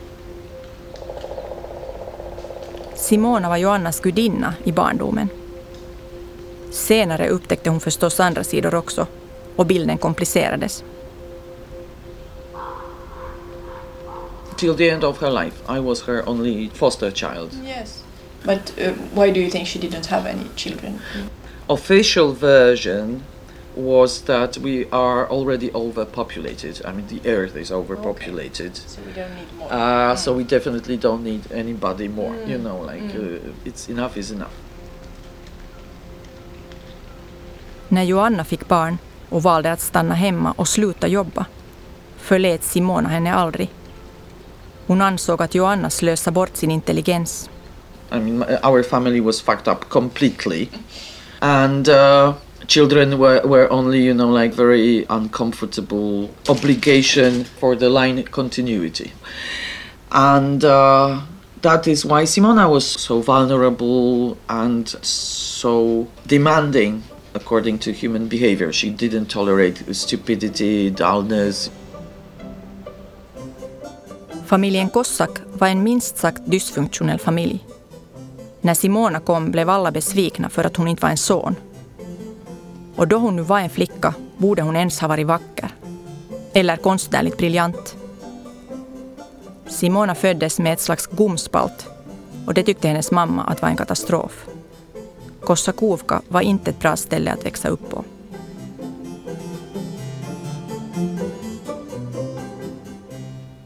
Simona 2.95 3.49
var 3.49 3.57
Joannas 3.57 3.99
gudinna 3.99 4.53
i 4.63 4.71
barndomen. 4.71 5.29
Senare 6.71 7.29
upptäckte 7.29 7.69
hon 7.69 7.79
förstås 7.79 8.19
andra 8.19 8.43
sidor 8.43 8.75
också 8.75 9.07
och 9.55 9.65
bilden 9.65 9.97
komplicerades. 9.97 10.83
Till 14.57 14.75
the 14.75 14.89
end 14.89 15.03
of 15.03 15.21
her 15.21 15.43
life, 15.43 15.77
I 15.77 15.79
was 15.79 16.03
her 16.07 16.29
only 16.29 16.69
foster 16.73 17.11
child. 17.11 17.49
Yes. 17.67 18.03
But 18.43 18.73
uh, 18.77 18.93
why 19.13 19.31
do 19.31 19.39
you 19.39 19.49
think 19.49 19.67
she 19.67 19.79
didn't 19.79 20.07
have 20.07 20.29
any 20.29 20.45
children? 20.55 20.99
Official 21.67 22.35
version 22.35 23.23
was 23.75 24.21
that 24.21 24.57
we 24.57 24.85
are 24.91 25.27
already 25.29 25.71
overpopulated. 25.73 26.81
I 26.85 26.91
mean, 26.91 27.07
the 27.07 27.29
Earth 27.29 27.55
is 27.55 27.71
overpopulated. 27.71 28.75
So 28.75 28.99
we 29.07 29.13
don't 29.13 29.35
need 29.35 29.47
more. 29.59 29.73
Uh, 29.73 30.15
so 30.15 30.33
we 30.33 30.43
definitely 30.43 30.97
don't 30.97 31.23
need 31.23 31.41
anybody 31.53 32.07
more. 32.07 32.35
You 32.47 32.57
know, 32.57 32.81
like 32.93 33.15
uh, 33.15 33.39
it's 33.65 33.89
enough 33.89 34.17
is 34.17 34.31
enough. 34.31 34.51
När 37.87 38.03
Joanna 38.03 38.43
fick 38.43 38.67
barn 38.67 38.97
och 39.29 39.43
valde 39.43 39.71
att 39.71 39.81
stanna 39.81 40.15
hemma 40.15 40.53
och 40.57 40.67
sluta 40.67 41.07
jobba 41.07 41.45
förlät 42.17 42.63
Simona 42.63 43.09
henne 43.09 43.33
aldrig. 43.33 43.69
Hon 44.87 45.01
ansåg 45.01 45.41
att 45.41 45.55
Joanna 45.55 45.89
slösade 45.89 46.33
bort 46.35 46.55
sin 46.57 46.71
intelligens. 46.71 47.49
I 48.11 48.15
mean, 48.19 48.37
my- 48.39 48.57
our 48.63 48.83
family 48.83 49.19
was 49.21 49.41
fucked 49.41 49.73
up 49.73 49.89
completely, 49.89 50.67
and 51.39 51.89
uh, 51.89 52.33
children 52.73 53.07
were, 53.17 53.41
were 53.53 53.67
only, 53.71 53.99
you 54.07 54.13
know, 54.13 54.31
like 54.41 54.53
very 54.53 55.05
uncomfortable 55.09 56.29
obligation 56.47 57.31
for 57.59 57.75
the 57.75 57.89
line 57.89 58.23
continuity. 58.23 59.11
And 60.11 60.63
uh, 60.63 61.21
That 61.61 61.87
is 61.87 62.05
why 62.05 62.25
Simona 62.25 62.67
was 62.67 62.85
so 62.85 63.21
vulnerable 63.21 64.35
and 64.47 64.87
so 65.05 66.07
demanding 66.25 67.03
according 67.35 67.77
to 67.79 67.91
human 67.91 68.27
behavior. 68.27 68.73
She 68.73 68.89
didn't 68.89 69.29
tolerate 69.29 69.77
stupidity, 69.95 70.89
dullness. 70.89 71.71
Familjen 74.45 74.89
Kossak 74.89 75.41
var 75.53 75.67
en 75.67 75.83
minst 75.83 76.17
sagt 76.17 76.41
dysfunktionell 76.45 77.19
familj. 77.19 77.65
När 78.61 78.73
Simona 78.73 79.19
kom 79.19 79.51
blev 79.51 79.69
alla 79.69 79.91
besvikna 79.91 80.49
för 80.49 80.63
att 80.63 80.77
hon 80.77 80.87
inte 80.87 81.01
var 81.01 81.09
en 81.09 81.17
son. 81.17 81.55
Och 82.95 83.07
då 83.07 83.17
hon 83.17 83.35
nu 83.35 83.41
var 83.41 83.59
en 83.59 83.69
flicka 83.69 84.13
borde 84.37 84.61
hon 84.61 84.75
ens 84.75 84.99
ha 84.99 85.07
varit 85.07 85.27
vacker. 85.27 85.75
Eller 86.53 86.77
konstnärligt 86.77 87.37
briljant. 87.37 87.95
Simona 89.67 90.15
föddes 90.15 90.59
med 90.59 90.73
ett 90.73 90.81
slags 90.81 91.07
gomspalt 91.07 91.87
och 92.45 92.53
det 92.53 92.63
tyckte 92.63 92.87
hennes 92.87 93.11
mamma 93.11 93.43
att 93.43 93.61
var 93.61 93.69
en 93.69 93.77
katastrof. 93.77 94.45
Kossakovka 95.41 96.21
var 96.27 96.41
inte 96.41 96.69
ett 96.69 96.79
bra 96.79 96.95
ställe 96.95 97.31
att 97.31 97.45
växa 97.45 97.69
upp 97.69 97.89
på. 97.89 98.03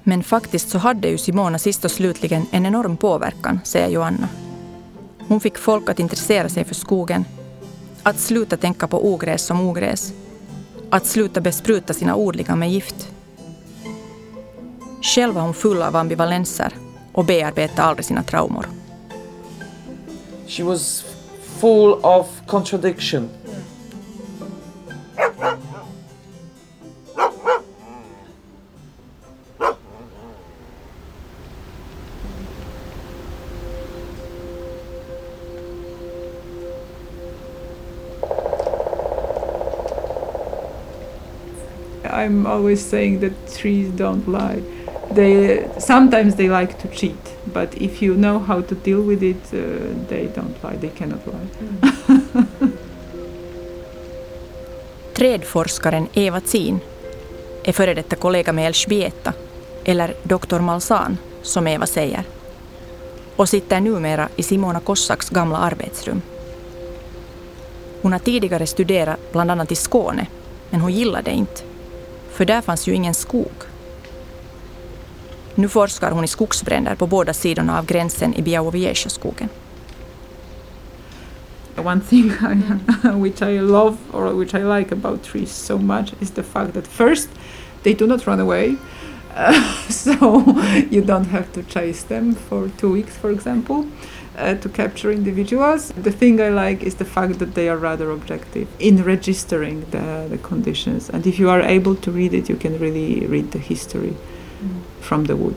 Men 0.04 0.24
faktiskt 0.24 0.70
så 0.70 0.78
hade 0.78 1.08
ju 1.08 1.18
Simona 1.18 1.58
sist 1.58 1.86
och 1.86 1.92
slutligen 1.92 2.46
en 2.52 2.66
enorm 2.66 2.98
påverkan, 2.98 3.60
säger 3.64 3.90
Joanna. 3.90 4.28
Hon 5.28 5.40
fick 5.40 5.58
folk 5.58 5.90
att 5.90 6.00
intressera 6.00 6.50
sig 6.50 6.64
för 6.64 6.76
skogen, 6.76 7.26
att 8.06 8.20
sluta 8.20 8.58
tänka 8.58 8.88
på 8.88 9.14
ogräs 9.14 9.46
som 9.46 9.62
ogräs, 9.62 10.14
att 10.90 11.06
sluta 11.06 11.42
bespruta 11.42 11.94
sina 11.94 12.16
odlingar 12.16 12.56
med 12.56 12.72
gift. 12.72 13.10
Själv 15.02 15.34
var 15.34 15.42
hon 15.42 15.54
full 15.54 15.82
av 15.82 15.96
ambivalenser 15.96 16.74
och 17.14 17.26
bearbetade 17.26 17.82
aldrig 17.82 18.06
sina 18.06 18.24
traumor. 18.24 18.66
She 20.48 20.64
was 20.64 21.06
full 21.60 21.94
of 21.94 22.28
contradiction. 22.48 23.30
I'm 42.26 42.48
always 42.48 42.90
saying 42.90 43.20
that 43.20 43.34
trees 43.58 43.90
don't 43.90 44.28
lie. 44.28 44.62
They 45.16 45.68
sometimes 45.78 46.36
they 46.36 46.50
like 46.50 46.74
to 46.82 46.88
cheat, 46.88 47.38
but 47.54 47.74
if 47.76 48.02
you 48.02 48.16
know 48.16 48.40
how 48.40 48.62
to 48.62 48.76
deal 48.76 49.02
with 49.02 49.24
it, 49.24 49.54
uh, 49.54 49.60
they 50.10 50.28
don't 50.36 50.64
lie. 50.64 50.78
They 50.78 50.90
cannot 50.90 51.28
lie. 51.28 51.48
Trädforskaren 55.14 56.08
Eva 56.14 56.42
Zin 56.42 56.80
är 57.64 57.72
före 57.72 57.94
detta 57.94 58.16
kollega 58.16 58.54
med 58.54 58.68
Elżbieta, 58.68 59.34
eller 59.84 60.14
Dr. 60.24 60.60
Malsan, 60.60 61.18
som 61.42 61.68
Eva 61.68 61.86
säger, 61.86 62.24
och 63.36 63.50
sitter 63.50 63.82
numera 63.82 64.30
i 64.36 64.44
Simona 64.44 64.80
Kossaks 64.80 65.30
gamla 65.30 65.58
arbetsrum. 65.58 66.22
Hon 68.02 68.12
har 68.12 68.20
tidigare 68.20 68.68
studerat 68.68 69.32
bland 69.32 69.52
annat 69.52 69.72
i 69.72 69.76
Skåne, 69.76 70.28
men 70.70 70.82
hon 70.82 70.92
gillade 70.92 71.32
det 71.32 71.36
inte, 71.36 71.62
för 72.36 72.46
där 72.46 72.62
fanns 72.62 72.88
ju 72.88 72.94
ingen 72.94 73.14
skog. 73.14 73.52
Nu 75.56 75.68
forskar 75.68 76.12
hon 76.12 76.24
i 76.24 76.28
skogsbränder 76.28 76.96
på 76.96 77.08
båda 77.08 77.34
sidorna 77.34 77.80
av 77.80 77.86
gränsen 77.86 78.34
i 78.34 78.42
Białowieża-skogen. 78.42 79.50
One 81.78 82.02
thing 82.02 82.32
I, 82.32 82.62
which 83.24 83.42
I 83.42 83.60
love 83.60 83.98
or 84.12 84.34
which 84.34 84.54
I 84.54 84.64
like 84.64 84.96
about 84.96 85.24
trees 85.24 85.52
so 85.52 85.78
much 85.78 86.14
is 86.20 86.32
the 86.32 86.44
fact 86.44 86.74
that 86.74 86.88
first 86.88 87.30
they 87.84 87.94
do 87.94 88.08
not 88.08 88.28
run 88.28 88.40
away. 88.40 88.76
Uh, 89.36 89.62
so 89.90 90.16
you 90.92 91.02
don't 91.02 91.28
have 91.28 91.52
to 91.54 91.64
chase 91.64 92.04
them 92.08 92.36
for 92.36 92.70
two 92.78 92.92
weeks, 92.92 93.18
for 93.18 93.32
example, 93.32 93.86
uh, 94.38 94.54
to 94.62 94.70
capture 94.70 95.12
individuals. 95.14 95.92
The 96.04 96.12
thing 96.12 96.40
I 96.42 96.50
like 96.50 96.84
is 96.86 96.96
the 96.96 97.06
fact 97.06 97.40
that 97.40 97.54
they 97.54 97.70
are 97.70 97.78
rather 97.78 98.12
objective 98.12 98.68
in 98.80 99.04
registering 99.04 99.86
the, 99.92 100.28
the 100.30 100.38
conditions. 100.38 101.10
And 101.10 101.26
if 101.28 101.40
you 101.40 101.50
are 101.50 101.62
able 101.62 101.96
to 101.96 102.12
read 102.12 102.34
it, 102.34 102.50
you 102.50 102.58
can 102.58 102.78
really 102.80 103.26
read 103.28 103.52
the 103.52 103.60
history 103.60 104.14
from 105.02 105.26
the 105.26 105.34
wood. 105.36 105.56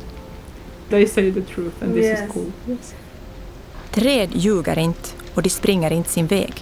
They 0.91 1.07
say 1.07 1.31
the 1.31 1.43
truth, 1.43 1.83
and 1.83 1.95
this 1.95 2.05
Yes. 2.05 2.21
is 2.21 2.33
cool. 2.33 2.53
Yes. 2.69 2.95
Träd 3.91 4.29
ljuger 4.33 4.79
inte 4.79 5.09
och 5.35 5.43
de 5.43 5.51
springer 5.51 5.93
inte 5.93 6.11
sin 6.11 6.27
väg. 6.27 6.53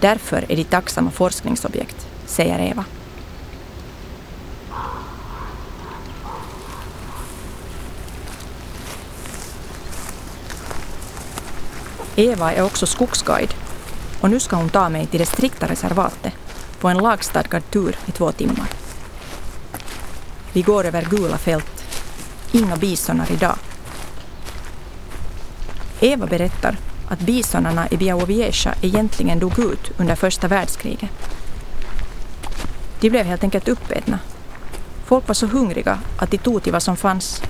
Därför 0.00 0.44
är 0.48 0.56
de 0.56 0.64
tacksamma 0.64 1.10
forskningsobjekt, 1.10 2.06
säger 2.26 2.58
Eva. 2.70 2.84
Eva 12.18 12.52
är 12.52 12.62
också 12.62 12.86
skogsguide 12.86 13.54
och 14.20 14.30
nu 14.30 14.40
ska 14.40 14.56
hon 14.56 14.68
ta 14.68 14.88
mig 14.88 15.06
till 15.06 15.20
det 15.20 15.26
strikta 15.26 15.66
reservatet 15.68 16.32
på 16.80 16.88
en 16.88 16.98
lagstadgad 16.98 17.70
tur 17.70 17.96
i 18.06 18.12
två 18.12 18.32
timmar. 18.32 18.66
Vi 20.52 20.62
går 20.62 20.84
över 20.84 21.02
gula 21.02 21.38
fält. 21.38 21.84
Inga 22.52 22.76
bisonar 22.76 23.32
idag. 23.32 23.56
Eva 26.00 26.26
berättar 26.26 26.76
att 27.08 27.20
bisonarna 27.20 27.88
i 27.88 27.96
Białowieża 27.96 28.74
egentligen 28.82 29.38
dog 29.38 29.58
ut 29.58 29.90
under 29.96 30.14
första 30.14 30.48
världskriget. 30.48 31.10
De 33.00 33.10
blev 33.10 33.26
helt 33.26 33.44
enkelt 33.44 33.68
uppätna. 33.68 34.18
Folk 35.04 35.28
var 35.28 35.34
så 35.34 35.46
hungriga 35.46 35.98
att 36.18 36.30
de 36.30 36.38
tog 36.38 36.62
till 36.62 36.72
vad 36.72 36.82
som 36.82 36.96
fanns. 36.96 37.42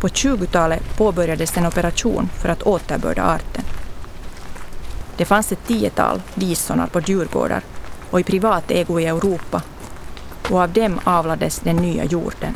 På 0.00 0.08
20-talet 0.08 0.96
påbörjades 0.96 1.56
en 1.56 1.66
operation 1.66 2.28
för 2.34 2.48
att 2.48 2.62
återbörda 2.62 3.22
arten. 3.22 3.64
Det 5.16 5.24
fanns 5.24 5.52
ett 5.52 5.66
tiotal 5.66 6.22
bisonar 6.34 6.86
på 6.86 7.00
djurgårdar 7.00 7.62
och 8.10 8.20
i 8.20 8.24
privat 8.24 8.70
ägo 8.70 9.00
i 9.00 9.06
Europa 9.06 9.62
och 10.50 10.60
av 10.60 10.72
dem 10.72 11.00
avlades 11.04 11.60
den 11.60 11.76
nya 11.76 12.04
jorden. 12.04 12.54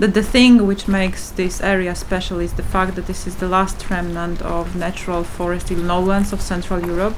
The, 0.00 0.12
the 0.12 0.22
thing 0.22 0.68
which 0.68 0.86
makes 0.86 1.30
this 1.30 1.60
area 1.60 1.94
special 1.94 2.40
is 2.40 2.52
the 2.52 2.62
fact 2.62 2.94
that 2.94 3.06
this 3.06 3.26
is 3.26 3.36
the 3.36 3.48
last 3.48 3.90
remnant 3.90 4.42
of 4.42 4.76
natural 4.76 5.24
forested 5.24 5.78
lowlands 5.78 6.32
of 6.32 6.40
Central 6.40 6.80
Europe, 6.80 7.16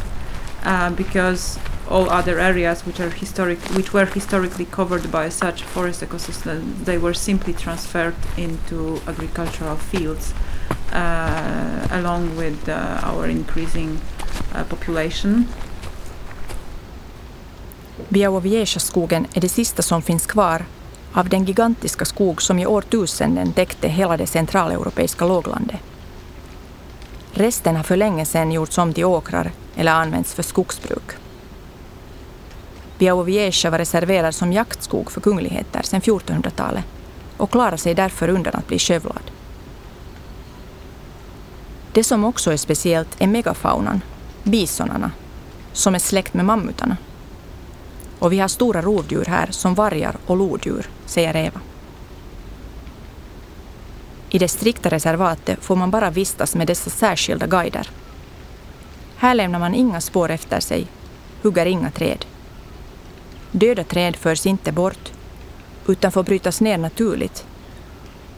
uh, 0.66 0.90
because 0.96 1.60
all 1.90 2.08
other 2.10 2.38
areas 2.38 2.86
which 2.86 3.00
are 3.00 3.10
historic, 3.10 3.58
which 3.76 3.92
were 3.92 4.06
historically 4.06 4.64
covered 4.64 5.10
by 5.10 5.30
such 5.30 5.62
forest 5.62 6.02
ecosystem, 6.02 6.84
they 6.84 6.98
were 6.98 7.14
simply 7.14 7.52
transferred 7.52 8.14
into 8.36 9.00
agricultural 9.06 9.76
fields, 9.76 10.34
uh, 10.92 11.88
along 11.90 12.36
with 12.36 12.68
uh, 12.68 13.00
our 13.02 13.28
increasing 13.28 13.98
uh, 14.54 14.64
population. 14.64 15.44
Białowieża-skogen 18.08 19.26
är 19.34 19.40
det 19.40 19.48
sista 19.48 19.82
som 19.82 20.02
finns 20.02 20.26
kvar 20.26 20.64
av 21.12 21.28
den 21.28 21.44
gigantiska 21.44 22.04
skog 22.04 22.42
som 22.42 22.58
i 22.58 22.66
årtusenden 22.66 23.52
täckte 23.52 23.88
hela 23.88 24.16
det 24.16 24.26
centraleuropeiska 24.26 25.26
låglandet. 25.26 25.80
Resten 27.32 27.76
har 27.76 27.82
för 27.82 27.96
länge 27.96 28.24
sedan 28.24 28.52
gjorts 28.52 28.78
om 28.78 28.92
till 28.92 29.04
åkrar 29.04 29.52
eller 29.76 29.92
använts 29.92 30.34
för 30.34 30.42
skogsbruk. 30.42 31.19
Białowieża 33.00 33.70
var 33.70 33.78
reserverad 33.78 34.34
som 34.34 34.52
jaktskog 34.52 35.10
för 35.10 35.20
kungligheter 35.20 35.82
sedan 35.82 36.00
1400-talet 36.00 36.84
och 37.36 37.50
klarar 37.50 37.76
sig 37.76 37.94
därför 37.94 38.28
undan 38.28 38.54
att 38.54 38.66
bli 38.66 38.78
skövlad. 38.78 39.30
Det 41.92 42.04
som 42.04 42.24
också 42.24 42.52
är 42.52 42.56
speciellt 42.56 43.08
är 43.18 43.26
megafaunan, 43.26 44.00
bisonarna, 44.42 45.10
som 45.72 45.94
är 45.94 45.98
släkt 45.98 46.34
med 46.34 46.44
mammutarna. 46.44 46.96
Och 48.18 48.32
vi 48.32 48.38
har 48.38 48.48
stora 48.48 48.82
rovdjur 48.82 49.24
här 49.24 49.48
som 49.50 49.74
vargar 49.74 50.16
och 50.26 50.36
lodjur, 50.36 50.88
säger 51.06 51.36
Eva. 51.36 51.60
I 54.30 54.38
det 54.38 54.48
strikta 54.48 54.88
reservatet 54.88 55.64
får 55.64 55.76
man 55.76 55.90
bara 55.90 56.10
vistas 56.10 56.54
med 56.54 56.66
dessa 56.66 56.90
särskilda 56.90 57.46
guider. 57.46 57.90
Här 59.16 59.34
lämnar 59.34 59.58
man 59.58 59.74
inga 59.74 60.00
spår 60.00 60.30
efter 60.30 60.60
sig, 60.60 60.86
hugger 61.42 61.66
inga 61.66 61.90
träd. 61.90 62.24
Döda 63.52 63.84
träd 63.84 64.16
förs 64.16 64.46
inte 64.46 64.72
bort, 64.72 65.12
utan 65.88 66.12
får 66.12 66.22
brytas 66.22 66.60
ner 66.60 66.78
naturligt, 66.78 67.44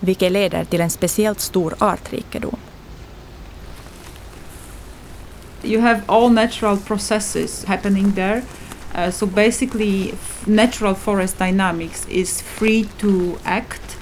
vilket 0.01 0.33
leder 0.33 0.65
till 0.65 0.81
en 0.81 0.91
speciellt 0.91 1.41
stor 1.41 1.75
artrikedom. 1.79 2.57
you 5.65 5.81
have 5.81 6.03
all 6.07 6.33
natural 6.33 6.77
processes 6.77 7.65
happening 7.65 8.13
there. 8.13 8.43
Uh, 8.95 9.11
so 9.11 9.27
basically, 9.27 10.13
natural 10.45 10.95
forest 10.95 11.39
dynamics 11.39 12.07
is 12.09 12.43
free 12.43 12.85
to 12.99 13.39
act 13.45 13.93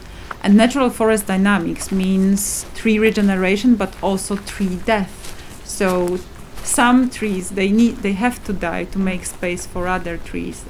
And 0.43 0.57
natural 0.57 0.89
forest 0.89 1.27
dynamics 1.27 1.93
means 1.93 2.65
tree 2.75 2.99
regeneration, 2.99 3.75
but 3.75 3.95
also 4.03 4.37
tree 4.37 4.79
death. 4.87 5.13
So 5.65 6.19
some 6.65 7.11
trees 7.11 7.51
they 7.51 7.71
need 7.71 7.97
they 7.97 8.13
have 8.13 8.43
to 8.45 8.53
die 8.53 8.85
to 8.85 8.99
make 8.99 9.25
space 9.27 9.67
for 9.67 9.87
other 9.87 10.17
trees. 10.17 10.65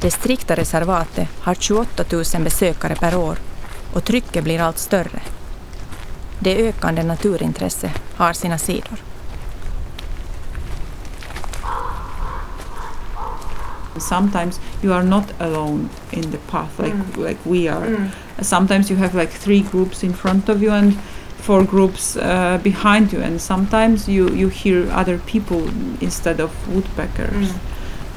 Det 0.00 0.10
strikta 0.10 0.56
reservatet 0.56 1.28
har 1.40 1.54
28 1.54 2.04
000 2.10 2.24
besökare 2.44 2.94
per 2.96 3.16
år 3.16 3.38
och 3.92 4.04
trycket 4.04 4.44
blir 4.44 4.60
allt 4.60 4.78
större. 4.78 5.20
Det 6.38 6.68
ökande 6.68 7.02
naturintresse 7.02 7.90
har 8.16 8.32
sina 8.32 8.58
sidor. 8.58 8.98
Sometimes 13.98 14.60
you 14.82 14.92
are 14.92 15.02
not 15.02 15.24
alone 15.40 15.88
in 16.12 16.30
the 16.30 16.38
path 16.38 16.78
like 16.78 16.94
Mm. 16.94 17.26
like 17.26 17.38
we 17.44 17.68
are. 17.68 17.86
Mm. 17.86 18.10
Sometimes 18.42 18.90
you 18.90 18.96
have 18.98 19.14
like 19.20 19.32
three 19.32 19.60
groups 19.72 20.04
in 20.04 20.14
front 20.14 20.48
of 20.48 20.62
you 20.62 20.72
and 20.72 20.94
four 21.42 21.64
groups 21.64 22.16
uh, 22.16 22.58
behind 22.62 23.12
you, 23.12 23.22
and 23.22 23.40
sometimes 23.40 24.08
you 24.08 24.28
you 24.34 24.48
hear 24.48 24.86
other 25.00 25.18
people 25.18 25.62
instead 26.00 26.40
of 26.40 26.50
woodpeckers. 26.74 27.48
Mm. 27.48 27.69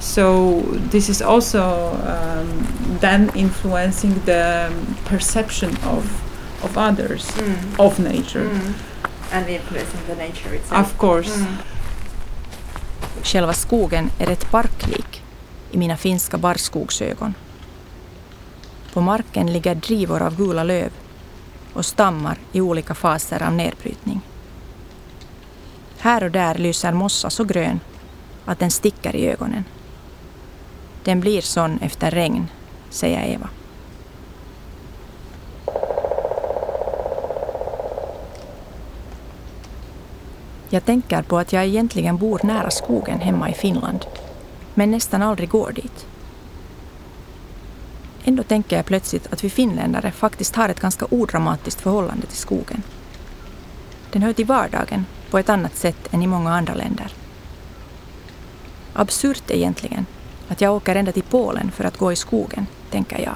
So 0.03 0.61
this 0.91 1.09
is 1.09 1.21
also 1.21 1.61
um, 1.91 2.67
then 2.99 3.31
influencing 3.35 4.13
the 4.25 4.69
perception 5.09 5.69
of 5.85 6.03
of 6.63 6.77
others 6.77 7.25
Mm. 7.37 7.79
of 7.79 7.99
nature. 7.99 8.43
Mm. 8.49 8.73
And 9.31 9.49
influencing 9.49 9.99
the 10.07 10.15
nature 10.15 10.55
itself. 10.55 10.81
Of 10.93 10.97
course. 10.97 11.35
Mm. 11.35 11.47
Själva 13.23 13.53
skogen 13.53 14.09
är 14.19 14.29
ett 14.29 14.51
parklik 14.51 15.23
i 15.71 15.77
mina 15.77 15.97
finska 15.97 16.37
barrskogsögon. 16.37 17.33
På 18.93 19.01
marken 19.01 19.53
ligger 19.53 19.75
drivor 19.75 20.21
av 20.21 20.35
gula 20.37 20.63
löv 20.63 20.89
och 21.73 21.85
stammar 21.85 22.37
i 22.51 22.61
olika 22.61 22.93
faser 22.95 23.43
av 23.43 23.53
nedbrytning. 23.53 24.21
Här 25.99 26.23
och 26.23 26.31
där 26.31 26.55
lyser 26.55 26.91
mossa 26.91 27.29
så 27.29 27.43
grön 27.43 27.79
att 28.45 28.59
den 28.59 28.71
sticker 28.71 29.15
i 29.15 29.27
ögonen. 29.27 29.63
Den 31.03 31.19
blir 31.19 31.41
sån 31.41 31.79
efter 31.81 32.11
regn, 32.11 32.47
säger 32.89 33.33
Eva. 33.33 33.49
Jag 40.69 40.85
tänker 40.85 41.21
på 41.21 41.37
att 41.37 41.53
jag 41.53 41.65
egentligen 41.65 42.17
bor 42.17 42.39
nära 42.43 42.69
skogen 42.71 43.19
hemma 43.19 43.49
i 43.49 43.53
Finland, 43.53 44.05
men 44.73 44.91
nästan 44.91 45.21
aldrig 45.21 45.49
går 45.49 45.71
dit. 45.71 46.05
Ändå 48.23 48.43
tänker 48.43 48.75
jag 48.75 48.85
plötsligt 48.85 49.33
att 49.33 49.43
vi 49.43 49.49
finländare 49.49 50.11
faktiskt 50.11 50.55
har 50.55 50.69
ett 50.69 50.79
ganska 50.79 51.05
odramatiskt 51.09 51.81
förhållande 51.81 52.27
till 52.27 52.37
skogen. 52.37 52.83
Den 54.11 54.21
hör 54.21 54.33
till 54.33 54.45
vardagen 54.45 55.05
på 55.29 55.37
ett 55.37 55.49
annat 55.49 55.75
sätt 55.75 56.13
än 56.13 56.21
i 56.21 56.27
många 56.27 56.53
andra 56.53 56.73
länder. 56.73 57.13
Absurt 58.93 59.51
egentligen 59.51 60.05
att 60.53 60.61
jag 60.61 60.75
åker 60.75 60.95
ända 60.95 61.11
till 61.11 61.23
Polen 61.23 61.71
för 61.71 61.83
att 61.83 61.97
gå 61.97 62.11
i 62.11 62.15
skogen, 62.15 62.67
tänker 62.91 63.19
jag. 63.19 63.35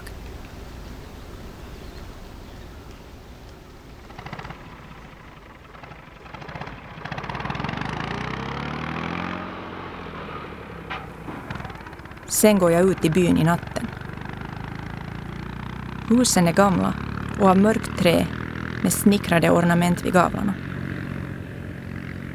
Sen 12.27 12.59
går 12.59 12.71
jag 12.71 12.89
ut 12.89 13.05
i 13.05 13.09
byn 13.09 13.37
i 13.37 13.43
natten. 13.43 13.87
Husen 16.09 16.47
är 16.47 16.53
gamla 16.53 16.93
och 17.39 17.49
av 17.49 17.57
mörkt 17.57 17.99
trä 17.99 18.27
med 18.83 18.93
snickrade 18.93 19.49
ornament 19.49 20.05
vid 20.05 20.13
gavlarna. 20.13 20.53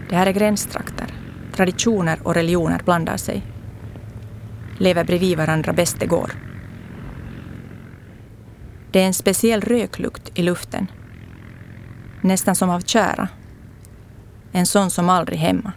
Det 0.09 0.17
här 0.17 0.27
är 0.27 0.33
gränstrakter. 0.33 1.07
Traditioner 1.53 2.19
och 2.23 2.35
religioner 2.35 2.81
blandar 2.85 3.17
sig. 3.17 3.52
Lever 4.83 5.05
bredvid 5.05 5.37
varandra 5.37 5.73
bäst 5.73 6.01
det 6.01 6.07
går. 6.07 6.31
Det 8.91 9.03
är 9.03 9.07
en 9.07 9.15
speciell 9.15 9.61
röklukt 9.61 10.39
i 10.39 10.43
luften. 10.43 10.87
Nästan 12.21 12.57
som 12.57 12.71
av 12.71 12.81
tjära. 12.81 13.29
En 14.53 14.67
sån 14.67 14.91
som 14.91 15.09
aldrig 15.09 15.39
hemma. 15.39 15.73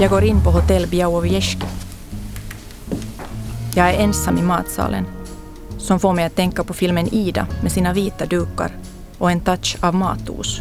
Jag 0.00 0.10
går 0.10 0.24
in 0.24 0.44
på 0.44 0.50
hotell 0.50 0.86
Białowieski. 0.86 1.66
Jag 3.74 3.90
är 3.90 3.98
ensam 3.98 4.38
i 4.38 4.42
matsalen, 4.42 5.06
som 5.82 6.00
får 6.00 6.12
mig 6.12 6.24
att 6.24 6.36
tänka 6.36 6.64
på 6.64 6.74
filmen 6.74 7.08
Ida 7.14 7.46
med 7.62 7.72
sina 7.72 7.92
vita 7.92 8.26
dukar 8.26 8.76
och 9.18 9.30
en 9.30 9.40
touch 9.40 9.76
av 9.80 9.94
matos. 9.94 10.60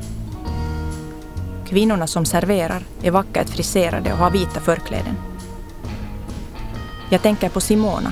Kvinnorna 1.70 2.08
som 2.08 2.26
serverar 2.26 2.84
är 3.04 3.12
vackert 3.12 3.50
friserade 3.50 4.14
och 4.14 4.18
har 4.18 4.32
vita 4.32 4.60
förkläden. 4.60 5.16
Jag 7.10 7.22
tänker 7.22 7.50
på 7.50 7.62
Simona. 7.62 8.12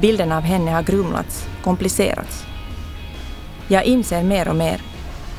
Bilden 0.00 0.32
av 0.32 0.42
henne 0.42 0.70
har 0.70 0.82
grumlats, 0.82 1.46
komplicerats. 1.64 2.44
Jag 3.68 3.84
inser 3.84 4.22
mer 4.22 4.48
och 4.48 4.56
mer 4.56 4.82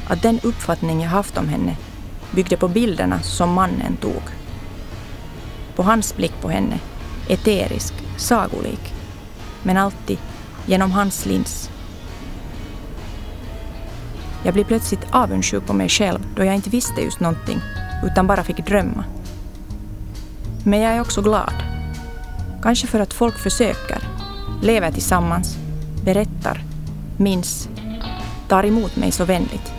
att 0.07 0.21
den 0.21 0.39
uppfattning 0.43 1.01
jag 1.01 1.09
haft 1.09 1.37
om 1.37 1.49
henne 1.49 1.77
byggde 2.31 2.57
på 2.57 2.67
bilderna 2.67 3.21
som 3.21 3.53
mannen 3.53 3.97
tog. 4.01 4.23
På 5.75 5.83
hans 5.83 6.15
blick 6.15 6.41
på 6.41 6.49
henne, 6.49 6.79
eterisk, 7.29 7.93
sagolik, 8.17 8.93
men 9.63 9.77
alltid 9.77 10.17
genom 10.65 10.91
hans 10.91 11.25
lins. 11.25 11.69
Jag 14.43 14.53
blir 14.53 14.63
plötsligt 14.63 15.07
avundsjuk 15.11 15.65
på 15.65 15.73
mig 15.73 15.89
själv 15.89 16.19
då 16.35 16.43
jag 16.43 16.55
inte 16.55 16.69
visste 16.69 17.01
just 17.01 17.19
någonting, 17.19 17.59
utan 18.03 18.27
bara 18.27 18.43
fick 18.43 18.65
drömma. 18.65 19.03
Men 20.65 20.79
jag 20.79 20.93
är 20.93 21.01
också 21.01 21.21
glad. 21.21 21.53
Kanske 22.61 22.87
för 22.87 22.99
att 22.99 23.13
folk 23.13 23.37
försöker, 23.39 23.99
lever 24.61 24.91
tillsammans, 24.91 25.57
berättar, 26.03 26.63
minns, 27.17 27.69
tar 28.47 28.65
emot 28.65 28.95
mig 28.95 29.11
så 29.11 29.25
vänligt. 29.25 29.73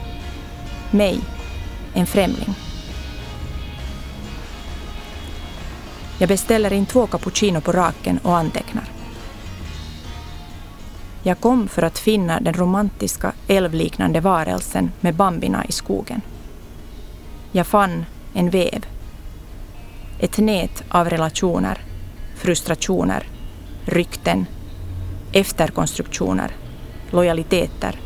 Mig, 0.90 1.20
en 1.94 2.06
främling. 2.06 2.54
Jag 6.18 6.28
beställer 6.28 6.72
in 6.72 6.86
två 6.86 7.06
cappuccino 7.06 7.60
på 7.60 7.72
raken 7.72 8.18
och 8.22 8.36
antecknar. 8.36 8.84
Jag 11.24 11.40
kom 11.40 11.68
för 11.68 11.82
att 11.82 11.98
finna 11.98 12.40
den 12.40 12.54
romantiska 12.54 13.32
älvliknande 13.48 14.20
varelsen 14.20 14.92
med 15.00 15.14
bambina 15.14 15.64
i 15.64 15.72
skogen. 15.72 16.20
Jag 17.52 17.66
fann 17.66 18.04
en 18.34 18.50
väv. 18.50 18.86
Ett 20.18 20.38
nät 20.38 20.84
av 20.88 21.10
relationer, 21.10 21.78
frustrationer, 22.36 23.26
rykten, 23.84 24.46
efterkonstruktioner, 25.32 26.56
lojaliteter 27.10 28.00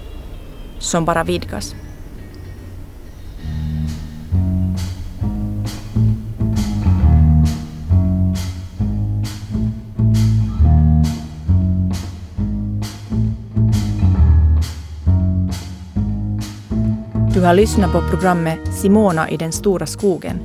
som 0.78 1.04
bara 1.04 1.24
vidgas. 1.24 1.74
Har 17.46 17.54
lyssnat 17.54 17.92
på 17.92 18.00
programmet 18.10 18.74
Simona 18.74 19.30
i 19.30 19.36
den 19.36 19.52
stora 19.52 19.86
skogen 19.86 20.40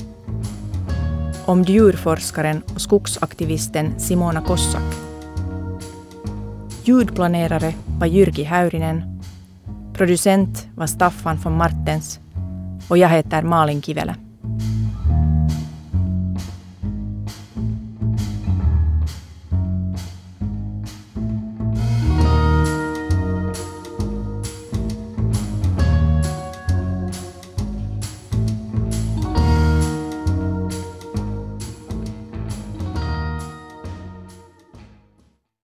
om 1.46 1.64
djurforskaren 1.64 2.62
och 2.74 2.82
skogsaktivisten 2.82 4.00
Simona 4.00 4.42
Kossak. 4.42 4.96
Ljudplanerare 6.84 7.74
var 8.00 8.08
Jyrki 8.08 8.44
Häyrinen, 8.44 9.22
producent 9.94 10.68
var 10.76 10.88
Staffan 10.88 11.38
von 11.38 11.58
Martens 11.58 12.20
och 12.88 12.98
jag 12.98 13.10
heter 13.10 13.42
Malin 13.42 13.82
Kivelä. 13.82 14.16